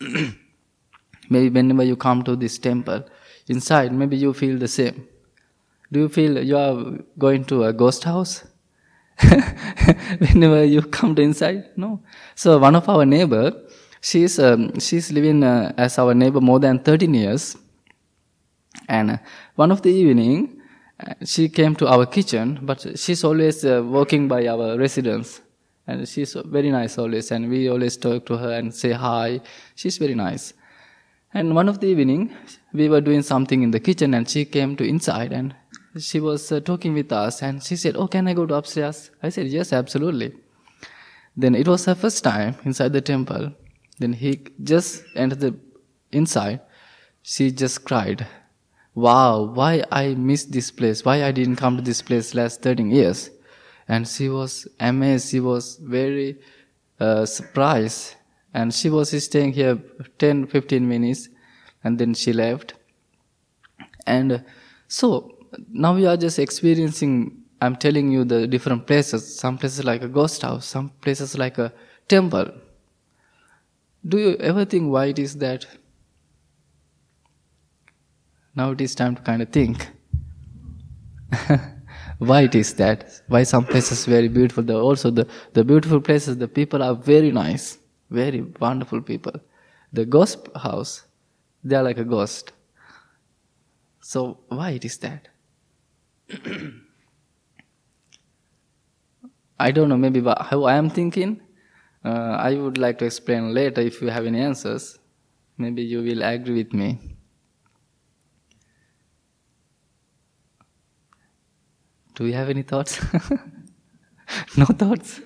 maybe 1.30 1.48
whenever 1.50 1.82
you 1.84 1.96
come 1.96 2.22
to 2.24 2.36
this 2.36 2.58
temple, 2.58 3.04
inside, 3.48 3.92
maybe 3.92 4.16
you 4.16 4.32
feel 4.32 4.58
the 4.58 4.68
same. 4.68 5.06
Do 5.92 6.00
you 6.00 6.08
feel 6.08 6.42
you 6.42 6.56
are 6.56 6.98
going 7.18 7.44
to 7.46 7.64
a 7.64 7.72
ghost 7.72 8.04
house? 8.04 8.44
whenever 10.18 10.62
you 10.64 10.82
come 10.82 11.14
to 11.14 11.22
inside 11.22 11.70
no? 11.76 12.00
So 12.34 12.58
one 12.58 12.76
of 12.76 12.88
our 12.88 13.06
neighbor 13.06 13.52
she's 14.00 14.38
um, 14.38 14.78
she's 14.78 15.10
living 15.10 15.42
uh, 15.42 15.72
as 15.76 15.98
our 15.98 16.14
neighbor 16.14 16.40
more 16.40 16.60
than 16.60 16.78
13 16.78 17.14
years. 17.14 17.56
And 18.88 19.12
uh, 19.12 19.18
one 19.54 19.72
of 19.72 19.82
the 19.82 19.90
evening 19.90 20.60
uh, 21.00 21.14
she 21.24 21.48
came 21.48 21.74
to 21.76 21.88
our 21.88 22.06
kitchen 22.06 22.58
but 22.62 22.98
she's 22.98 23.24
always 23.24 23.64
uh, 23.64 23.82
walking 23.84 24.28
by 24.28 24.46
our 24.46 24.78
residence. 24.78 25.40
And 25.86 26.06
she's 26.08 26.36
very 26.46 26.70
nice 26.70 26.98
always 26.98 27.30
and 27.30 27.48
we 27.48 27.70
always 27.70 27.96
talk 27.96 28.26
to 28.26 28.36
her 28.36 28.52
and 28.52 28.74
say 28.74 28.92
hi. 28.92 29.40
She's 29.76 29.98
very 29.98 30.14
nice. 30.14 30.52
And 31.32 31.54
one 31.54 31.68
of 31.68 31.80
the 31.80 31.86
evening 31.86 32.34
we 32.72 32.88
were 32.88 33.00
doing 33.00 33.22
something 33.22 33.62
in 33.62 33.70
the 33.70 33.80
kitchen 33.80 34.14
and 34.14 34.28
she 34.28 34.44
came 34.44 34.76
to 34.76 34.84
inside 34.84 35.32
and 35.32 35.54
she 35.98 36.20
was 36.20 36.50
uh, 36.52 36.60
talking 36.60 36.94
with 36.94 37.12
us 37.12 37.42
and 37.42 37.62
she 37.62 37.76
said, 37.76 37.96
Oh, 37.96 38.06
can 38.06 38.28
I 38.28 38.34
go 38.34 38.46
to 38.46 38.54
upstairs? 38.54 39.10
I 39.22 39.28
said, 39.28 39.48
Yes, 39.48 39.72
absolutely. 39.72 40.32
Then 41.36 41.54
it 41.54 41.68
was 41.68 41.84
her 41.84 41.94
first 41.94 42.24
time 42.24 42.56
inside 42.64 42.92
the 42.92 43.00
temple. 43.00 43.52
Then 43.98 44.12
he 44.12 44.40
just 44.62 45.04
entered 45.14 45.40
the 45.40 45.56
inside. 46.12 46.60
She 47.22 47.50
just 47.50 47.84
cried, 47.84 48.26
Wow, 48.94 49.42
why 49.42 49.84
I 49.92 50.14
missed 50.14 50.52
this 50.52 50.70
place? 50.70 51.04
Why 51.04 51.24
I 51.24 51.32
didn't 51.32 51.56
come 51.56 51.76
to 51.76 51.82
this 51.82 52.00
place 52.00 52.34
last 52.34 52.62
13 52.62 52.90
years? 52.90 53.30
And 53.88 54.08
she 54.08 54.28
was 54.28 54.66
amazed. 54.80 55.30
She 55.30 55.40
was 55.40 55.76
very 55.76 56.38
uh, 56.98 57.26
surprised. 57.26 58.14
And 58.54 58.72
she 58.72 58.88
was 58.88 59.10
staying 59.22 59.52
here 59.52 59.78
10, 60.18 60.46
15 60.46 60.88
minutes 60.88 61.28
and 61.84 61.98
then 61.98 62.14
she 62.14 62.32
left. 62.32 62.74
And 64.06 64.44
so 64.88 65.35
now 65.70 65.94
we 65.94 66.06
are 66.06 66.16
just 66.16 66.38
experiencing 66.38 67.42
i'm 67.60 67.76
telling 67.76 68.10
you 68.10 68.24
the 68.24 68.46
different 68.46 68.86
places. 68.86 69.38
Some 69.38 69.58
places 69.58 69.84
like 69.84 70.02
a 70.02 70.08
ghost 70.08 70.42
house 70.42 70.66
some 70.66 70.90
places 71.00 71.36
like 71.38 71.58
a 71.58 71.72
temple. 72.08 72.50
Do 74.06 74.18
you 74.18 74.36
ever 74.36 74.64
think 74.64 74.92
why 74.92 75.06
it 75.06 75.18
is 75.18 75.36
that? 75.38 75.66
Now 78.54 78.70
it 78.70 78.80
is 78.80 78.94
time 78.94 79.16
to 79.16 79.22
kind 79.22 79.42
of 79.42 79.48
think. 79.50 79.88
Why 82.18 82.42
it 82.42 82.54
is 82.54 82.72
that? 82.74 83.20
Why 83.28 83.42
some 83.42 83.66
places 83.66 84.06
very 84.06 84.28
beautiful 84.28 84.62
the 84.62 84.76
also 84.76 85.10
the, 85.10 85.26
the 85.52 85.64
beautiful 85.64 86.00
places 86.00 86.38
the 86.38 86.48
people 86.48 86.82
are 86.82 86.94
very 86.94 87.30
nice 87.30 87.78
very 88.10 88.42
wonderful 88.60 89.00
people. 89.00 89.32
The 89.92 90.04
ghost 90.04 90.48
house 90.56 91.02
they 91.64 91.76
are 91.76 91.82
like 91.82 91.98
a 91.98 92.04
ghost. 92.04 92.52
So 94.00 94.38
why 94.48 94.70
it 94.70 94.84
is 94.84 94.98
that 94.98 95.28
I 99.58 99.70
don't 99.70 99.88
know, 99.88 99.96
maybe 99.96 100.20
how 100.22 100.64
I 100.64 100.74
am 100.76 100.90
thinking. 100.90 101.40
Uh, 102.04 102.36
I 102.38 102.54
would 102.54 102.78
like 102.78 102.98
to 102.98 103.04
explain 103.06 103.52
later 103.54 103.80
if 103.80 104.00
you 104.00 104.08
have 104.08 104.26
any 104.26 104.40
answers. 104.40 104.98
Maybe 105.58 105.82
you 105.82 106.02
will 106.02 106.22
agree 106.22 106.62
with 106.64 106.72
me. 106.72 106.98
Do 112.14 112.26
you 112.26 112.32
have 112.34 112.48
any 112.48 112.62
thoughts? 112.62 113.00
no 114.56 114.64
thoughts? 114.66 115.20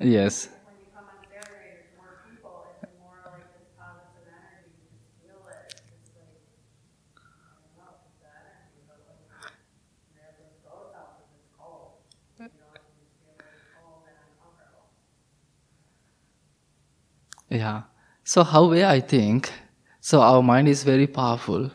yes. 0.00 0.48
Yeah. 17.50 17.82
So 18.30 18.44
how 18.44 18.66
way 18.70 18.84
I 18.84 19.00
think, 19.00 19.52
so 20.00 20.20
our 20.20 20.40
mind 20.40 20.68
is 20.68 20.84
very 20.84 21.08
powerful. 21.08 21.68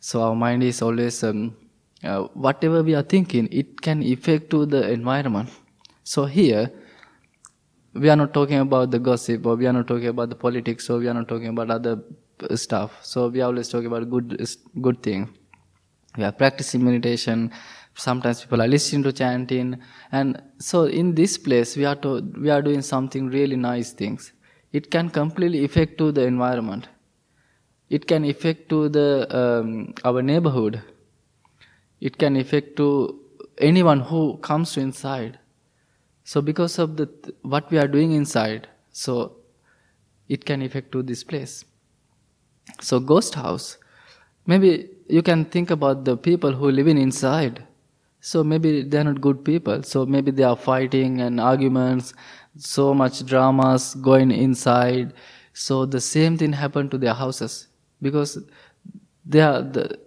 So 0.00 0.22
our 0.22 0.34
mind 0.34 0.62
is 0.62 0.80
always 0.80 1.22
um, 1.22 1.54
uh, 2.02 2.22
whatever 2.32 2.82
we 2.82 2.94
are 2.94 3.02
thinking, 3.02 3.46
it 3.52 3.82
can 3.82 4.02
affect 4.02 4.48
to 4.52 4.64
the 4.64 4.90
environment. 4.90 5.50
So 6.02 6.24
here, 6.24 6.72
we 7.92 8.08
are 8.08 8.16
not 8.16 8.32
talking 8.32 8.58
about 8.60 8.90
the 8.90 8.98
gossip, 8.98 9.44
or 9.44 9.56
we 9.56 9.66
are 9.66 9.72
not 9.74 9.86
talking 9.86 10.06
about 10.06 10.30
the 10.30 10.34
politics, 10.34 10.88
or 10.88 10.96
we 10.98 11.08
are 11.08 11.12
not 11.12 11.28
talking 11.28 11.48
about 11.48 11.70
other 11.70 12.02
stuff. 12.54 12.96
So 13.02 13.28
we 13.28 13.42
are 13.42 13.48
always 13.50 13.68
talking 13.68 13.88
about 13.88 14.08
good 14.08 14.48
good 14.80 15.02
thing. 15.02 15.28
We 16.16 16.24
are 16.24 16.32
practicing 16.32 16.86
meditation. 16.86 17.52
Sometimes 17.94 18.40
people 18.40 18.62
are 18.62 18.68
listening 18.68 19.02
to 19.02 19.12
chanting, 19.12 19.76
and 20.10 20.42
so 20.58 20.84
in 20.84 21.14
this 21.14 21.36
place 21.36 21.76
we 21.76 21.84
are 21.84 21.96
to, 21.96 22.22
we 22.40 22.48
are 22.48 22.62
doing 22.62 22.80
something 22.80 23.28
really 23.28 23.56
nice 23.56 23.92
things 23.92 24.32
it 24.72 24.90
can 24.90 25.10
completely 25.10 25.64
affect 25.64 25.98
to 25.98 26.12
the 26.12 26.22
environment. 26.22 26.88
It 27.88 28.06
can 28.06 28.24
affect 28.24 28.68
to 28.70 28.88
the 28.88 29.08
um, 29.36 29.94
our 30.04 30.22
neighborhood. 30.22 30.82
It 32.00 32.18
can 32.18 32.36
affect 32.36 32.76
to 32.76 33.20
anyone 33.58 34.00
who 34.00 34.38
comes 34.38 34.72
to 34.72 34.80
inside. 34.80 35.38
So 36.24 36.42
because 36.42 36.78
of 36.78 36.96
the 36.96 37.08
what 37.42 37.70
we 37.70 37.78
are 37.78 37.86
doing 37.86 38.12
inside 38.12 38.68
so 38.90 39.36
it 40.28 40.44
can 40.44 40.62
affect 40.62 40.90
to 40.92 41.02
this 41.02 41.22
place. 41.22 41.64
So 42.80 42.98
ghost 42.98 43.34
house. 43.34 43.78
Maybe 44.46 44.88
you 45.08 45.22
can 45.22 45.44
think 45.44 45.70
about 45.70 46.04
the 46.04 46.16
people 46.16 46.52
who 46.52 46.70
live 46.70 46.88
in 46.88 46.98
inside. 46.98 47.64
So 48.20 48.42
maybe 48.42 48.82
they're 48.82 49.04
not 49.04 49.20
good 49.20 49.44
people. 49.44 49.82
So 49.82 50.04
maybe 50.04 50.30
they 50.30 50.42
are 50.42 50.56
fighting 50.56 51.20
and 51.20 51.40
arguments 51.40 52.14
so 52.58 52.94
much 52.94 53.24
dramas 53.24 53.94
going 53.94 54.30
inside. 54.30 55.12
So 55.52 55.86
the 55.86 56.00
same 56.00 56.36
thing 56.36 56.52
happened 56.52 56.90
to 56.92 56.98
their 56.98 57.14
houses 57.14 57.68
because 58.02 58.38
they 59.24 59.40
are 59.40 59.62
the 59.62 59.98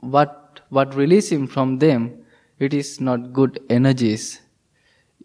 what 0.00 0.60
what 0.68 0.94
releasing 0.94 1.46
from 1.46 1.78
them 1.78 2.24
it 2.58 2.74
is 2.74 3.00
not 3.00 3.32
good 3.32 3.60
energies. 3.70 4.40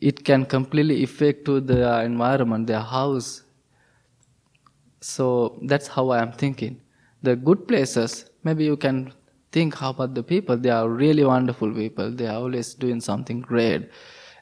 It 0.01 0.23
can 0.23 0.45
completely 0.45 1.03
affect 1.03 1.45
to 1.45 1.59
the 1.59 2.01
environment 2.01 2.67
their 2.67 2.81
house. 2.81 3.43
So 5.01 5.59
that's 5.63 5.87
how 5.87 6.09
i 6.09 6.21
am 6.21 6.31
thinking. 6.31 6.79
The 7.23 7.35
good 7.35 7.67
places 7.67 8.25
maybe 8.43 8.65
you 8.65 8.77
can 8.77 9.13
think 9.51 9.81
about 9.81 10.13
the 10.13 10.23
people. 10.23 10.57
They 10.57 10.69
are 10.69 10.89
really 10.89 11.23
wonderful 11.23 11.73
people. 11.73 12.11
They 12.11 12.27
are 12.27 12.35
always 12.35 12.73
doing 12.73 13.01
something 13.01 13.41
great. 13.41 13.89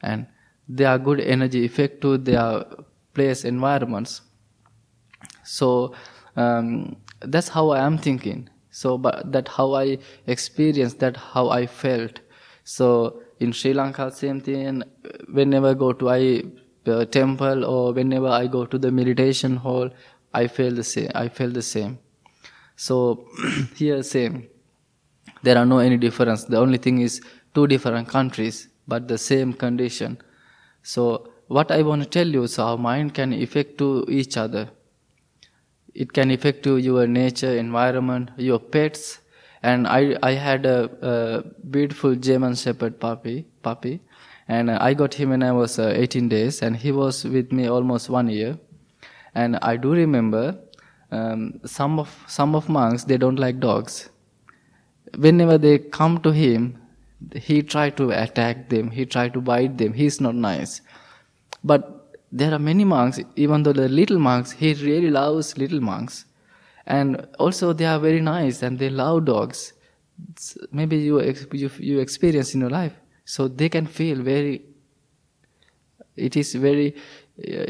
And 0.01 0.27
their 0.75 0.97
good 0.97 1.19
energy 1.19 1.65
effect 1.65 2.01
to 2.01 2.17
their 2.17 2.65
place 3.13 3.43
environments. 3.43 4.21
So 5.43 5.93
um, 6.35 6.95
that's 7.19 7.49
how 7.49 7.69
i 7.69 7.79
am 7.79 7.97
thinking. 7.97 8.49
So 8.69 8.97
but 8.97 9.31
that 9.31 9.49
how 9.49 9.73
i 9.73 9.97
experienced 10.27 10.99
that 10.99 11.17
how 11.17 11.49
i 11.49 11.65
felt. 11.65 12.21
So 12.63 13.21
in 13.39 13.51
sri 13.51 13.73
lanka 13.73 14.11
same 14.11 14.39
thing. 14.39 14.83
Whenever 15.31 15.71
i 15.71 15.73
go 15.73 15.91
to 15.93 16.09
a 16.09 16.43
uh, 16.87 17.05
temple 17.05 17.65
or 17.65 17.93
whenever 17.93 18.27
i 18.27 18.47
go 18.47 18.65
to 18.65 18.77
the 18.77 18.91
meditation 18.91 19.55
hall 19.57 19.89
i 20.33 20.47
feel 20.47 20.73
the 20.73 20.83
same 20.83 21.11
i 21.13 21.27
feel 21.27 21.49
the 21.49 21.61
same. 21.61 21.99
So 22.75 23.27
here 23.75 24.01
same. 24.03 24.47
There 25.43 25.57
are 25.57 25.65
no 25.65 25.79
any 25.79 25.97
difference. 25.97 26.43
The 26.45 26.57
only 26.57 26.77
thing 26.77 27.01
is 27.01 27.21
two 27.53 27.67
different 27.67 28.07
countries 28.07 28.67
but 28.87 29.07
the 29.07 29.17
same 29.17 29.53
condition 29.53 30.17
so 30.83 31.29
what 31.47 31.71
I 31.71 31.81
want 31.81 32.03
to 32.03 32.09
tell 32.09 32.27
you 32.27 32.43
is 32.43 32.57
our 32.59 32.77
mind 32.77 33.13
can 33.13 33.33
affect 33.33 33.77
to 33.79 34.05
each 34.09 34.37
other. 34.37 34.69
It 35.93 36.13
can 36.13 36.31
affect 36.31 36.63
to 36.63 36.77
your 36.77 37.07
nature, 37.07 37.57
environment, 37.57 38.31
your 38.37 38.59
pets. 38.59 39.19
And 39.61 39.85
I, 39.87 40.17
I 40.23 40.31
had 40.31 40.65
a, 40.65 40.89
a 41.01 41.43
beautiful 41.69 42.15
German 42.15 42.55
Shepherd 42.55 42.99
puppy, 42.99 43.45
puppy, 43.61 43.99
and 44.47 44.71
I 44.71 44.93
got 44.93 45.13
him 45.13 45.29
when 45.29 45.43
I 45.43 45.51
was 45.51 45.77
uh, 45.77 45.93
18 45.95 46.29
days, 46.29 46.61
and 46.61 46.75
he 46.75 46.91
was 46.91 47.23
with 47.25 47.51
me 47.51 47.67
almost 47.67 48.09
one 48.09 48.27
year. 48.29 48.57
And 49.35 49.57
I 49.61 49.77
do 49.77 49.91
remember 49.91 50.57
um, 51.11 51.59
some 51.65 51.99
of 51.99 52.09
some 52.27 52.55
of 52.55 52.69
monks 52.69 53.03
they 53.03 53.17
don't 53.17 53.39
like 53.39 53.59
dogs. 53.59 54.09
Whenever 55.17 55.57
they 55.57 55.77
come 55.77 56.19
to 56.21 56.31
him, 56.31 56.80
he 57.35 57.61
tried 57.61 57.97
to 57.97 58.11
attack 58.11 58.69
them, 58.69 58.91
he 58.91 59.05
tried 59.05 59.33
to 59.33 59.41
bite 59.41 59.77
them, 59.77 59.93
he's 59.93 60.19
not 60.19 60.35
nice. 60.35 60.81
But 61.63 62.17
there 62.31 62.53
are 62.53 62.59
many 62.59 62.85
monks, 62.85 63.19
even 63.35 63.63
though 63.63 63.73
the 63.73 63.89
little 63.89 64.19
monks, 64.19 64.51
he 64.51 64.73
really 64.73 65.09
loves 65.09 65.57
little 65.57 65.81
monks. 65.81 66.25
And 66.87 67.27
also 67.39 67.73
they 67.73 67.85
are 67.85 67.99
very 67.99 68.21
nice 68.21 68.63
and 68.63 68.79
they 68.79 68.89
love 68.89 69.25
dogs. 69.25 69.73
It's 70.31 70.57
maybe 70.71 70.97
you, 70.97 71.21
you, 71.51 71.69
you 71.77 71.99
experience 71.99 72.53
in 72.53 72.61
your 72.61 72.69
life. 72.69 72.93
So 73.25 73.47
they 73.47 73.69
can 73.69 73.85
feel 73.85 74.21
very, 74.21 74.63
it 76.15 76.35
is 76.35 76.55
very 76.55 76.95
uh, 77.47 77.65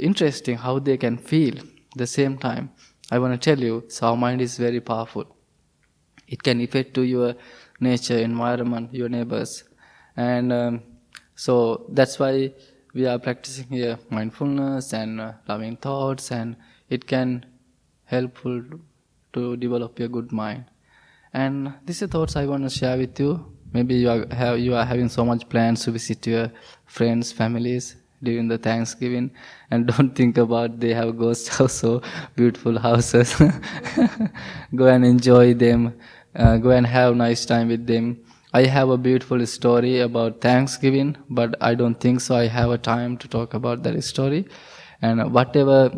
interesting 0.00 0.56
how 0.56 0.78
they 0.78 0.96
can 0.96 1.18
feel 1.18 1.54
the 1.96 2.06
same 2.06 2.38
time. 2.38 2.70
I 3.10 3.18
want 3.18 3.40
to 3.40 3.54
tell 3.54 3.62
you, 3.62 3.84
so 3.88 4.08
our 4.08 4.16
mind 4.16 4.40
is 4.40 4.56
very 4.56 4.80
powerful. 4.80 5.35
It 6.28 6.42
can 6.42 6.60
affect 6.60 6.94
to 6.94 7.02
your 7.02 7.34
nature, 7.80 8.18
environment, 8.18 8.92
your 8.92 9.08
neighbors, 9.08 9.64
and 10.16 10.52
um, 10.52 10.82
so 11.34 11.86
that's 11.90 12.18
why 12.18 12.52
we 12.94 13.06
are 13.06 13.18
practicing 13.18 13.68
here 13.68 13.98
mindfulness 14.10 14.92
and 14.92 15.20
uh, 15.20 15.32
loving 15.48 15.76
thoughts, 15.76 16.32
and 16.32 16.56
it 16.88 17.06
can 17.06 17.44
helpful 18.04 18.62
to 19.32 19.56
develop 19.56 19.98
your 19.98 20.08
good 20.08 20.32
mind. 20.32 20.64
And 21.32 21.74
these 21.84 22.02
are 22.02 22.06
thoughts 22.06 22.36
I 22.36 22.46
want 22.46 22.64
to 22.64 22.70
share 22.70 22.96
with 22.96 23.20
you. 23.20 23.44
Maybe 23.72 23.96
you 23.96 24.10
are 24.10 24.26
have, 24.34 24.58
you 24.58 24.74
are 24.74 24.84
having 24.84 25.08
so 25.08 25.24
much 25.24 25.48
plans 25.48 25.84
to 25.84 25.90
visit 25.90 26.26
your 26.26 26.50
friends, 26.86 27.32
families, 27.32 27.96
during 28.22 28.48
the 28.48 28.58
Thanksgiving 28.58 29.30
and 29.70 29.86
don't 29.90 30.14
think 30.14 30.38
about 30.38 30.80
they 30.80 30.94
have 30.94 31.16
ghost 31.18 31.48
house 31.48 31.72
so 31.84 32.02
beautiful 32.34 32.78
houses. 32.78 33.34
go 34.74 34.86
and 34.86 35.04
enjoy 35.04 35.54
them. 35.54 35.94
Uh, 36.36 36.56
go 36.58 36.70
and 36.70 36.86
have 36.86 37.16
nice 37.16 37.46
time 37.46 37.68
with 37.68 37.86
them. 37.86 38.22
I 38.52 38.64
have 38.64 38.90
a 38.90 38.98
beautiful 38.98 39.44
story 39.46 40.00
about 40.00 40.40
Thanksgiving, 40.40 41.16
but 41.28 41.54
I 41.60 41.74
don't 41.74 41.98
think 41.98 42.20
so. 42.20 42.36
I 42.36 42.46
have 42.46 42.70
a 42.70 42.78
time 42.78 43.16
to 43.18 43.28
talk 43.28 43.54
about 43.54 43.82
that 43.84 44.02
story. 44.04 44.46
And 45.02 45.32
whatever 45.32 45.92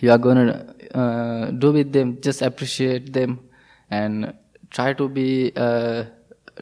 you 0.00 0.10
are 0.10 0.18
going 0.18 0.36
to 0.46 0.98
uh, 0.98 1.50
do 1.50 1.72
with 1.72 1.92
them, 1.92 2.20
just 2.20 2.42
appreciate 2.42 3.12
them 3.12 3.40
and 3.90 4.34
try 4.70 4.92
to 4.92 5.08
be 5.08 5.52
uh, 5.56 6.04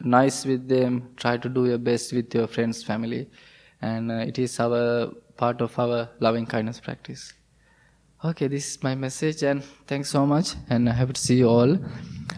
nice 0.03 0.45
with 0.45 0.67
them. 0.67 1.09
Try 1.17 1.37
to 1.37 1.49
do 1.49 1.65
your 1.65 1.77
best 1.77 2.13
with 2.13 2.33
your 2.33 2.47
friends, 2.47 2.83
family 2.83 3.29
and 3.81 4.11
uh, 4.11 4.15
it 4.15 4.39
is 4.39 4.59
our 4.59 5.11
part 5.37 5.61
of 5.61 5.77
our 5.77 6.09
loving 6.19 6.45
kindness 6.45 6.79
practice 6.79 7.33
okay 8.25 8.47
this 8.47 8.65
is 8.69 8.83
my 8.83 8.95
message 8.95 9.43
and 9.43 9.61
thanks 9.85 10.09
so 10.09 10.25
much 10.25 10.55
and 10.69 10.87
i 10.87 10.93
happy 10.93 11.11
to 11.11 11.19
see 11.19 11.35
you 11.35 11.49
all. 11.49 11.77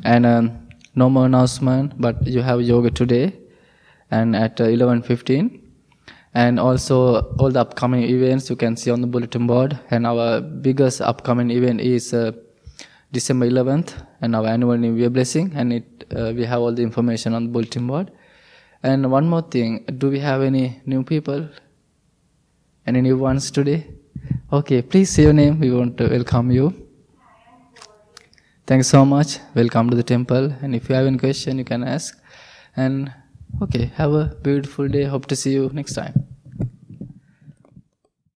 And 0.03 0.25
um, 0.25 0.67
no 0.95 1.11
more 1.11 1.27
announcement 1.27 2.01
but 2.01 2.25
you 2.25 2.41
have 2.41 2.61
yoga 2.61 2.89
today 2.89 3.33
and 4.09 4.35
at 4.35 4.59
uh, 4.59 4.63
11.15 4.63 5.61
and 6.33 6.59
also 6.59 7.35
all 7.37 7.51
the 7.51 7.59
upcoming 7.59 8.01
events 8.01 8.49
you 8.49 8.55
can 8.55 8.75
see 8.75 8.89
on 8.89 9.01
the 9.01 9.07
bulletin 9.07 9.45
board. 9.45 9.79
And 9.91 10.07
our 10.07 10.41
biggest 10.41 11.01
upcoming 11.01 11.51
event 11.51 11.81
is 11.81 12.15
uh, 12.15 12.31
december 13.11 13.47
11th 13.47 13.93
and 14.21 14.35
our 14.35 14.47
annual 14.47 14.77
new 14.77 14.95
year 14.95 15.11
blessing. 15.11 15.51
And 15.53 15.71
it 15.71 16.07
uh, 16.15 16.33
we 16.35 16.45
have 16.45 16.61
all 16.61 16.73
the 16.73 16.81
information 16.81 17.35
on 17.35 17.43
the 17.43 17.51
bulletin 17.51 17.85
board. 17.85 18.11
And 18.81 19.11
one 19.11 19.27
more 19.27 19.43
thing, 19.43 19.85
do 19.99 20.09
we 20.09 20.19
have 20.19 20.41
any 20.41 20.81
new 20.87 21.03
people? 21.03 21.47
Any 22.87 23.01
new 23.01 23.17
ones 23.19 23.51
today? 23.51 23.94
Okay, 24.53 24.83
please 24.83 25.09
say 25.09 25.23
your 25.23 25.33
name. 25.33 25.59
We 25.59 25.71
want 25.71 25.97
to 25.97 26.07
welcome 26.07 26.51
you. 26.51 26.71
Thanks 28.67 28.87
so 28.87 29.03
much. 29.03 29.39
Welcome 29.55 29.89
to 29.89 29.95
the 29.95 30.03
temple. 30.03 30.53
And 30.61 30.75
if 30.75 30.87
you 30.87 30.93
have 30.93 31.07
any 31.07 31.17
question, 31.17 31.57
you 31.57 31.65
can 31.65 31.83
ask. 31.83 32.15
And 32.75 33.11
okay, 33.63 33.85
have 33.95 34.13
a 34.13 34.35
beautiful 34.43 34.87
day. 34.87 35.05
Hope 35.05 35.25
to 35.27 35.35
see 35.35 35.53
you 35.53 35.71
next 35.73 35.93
time. 35.93 36.34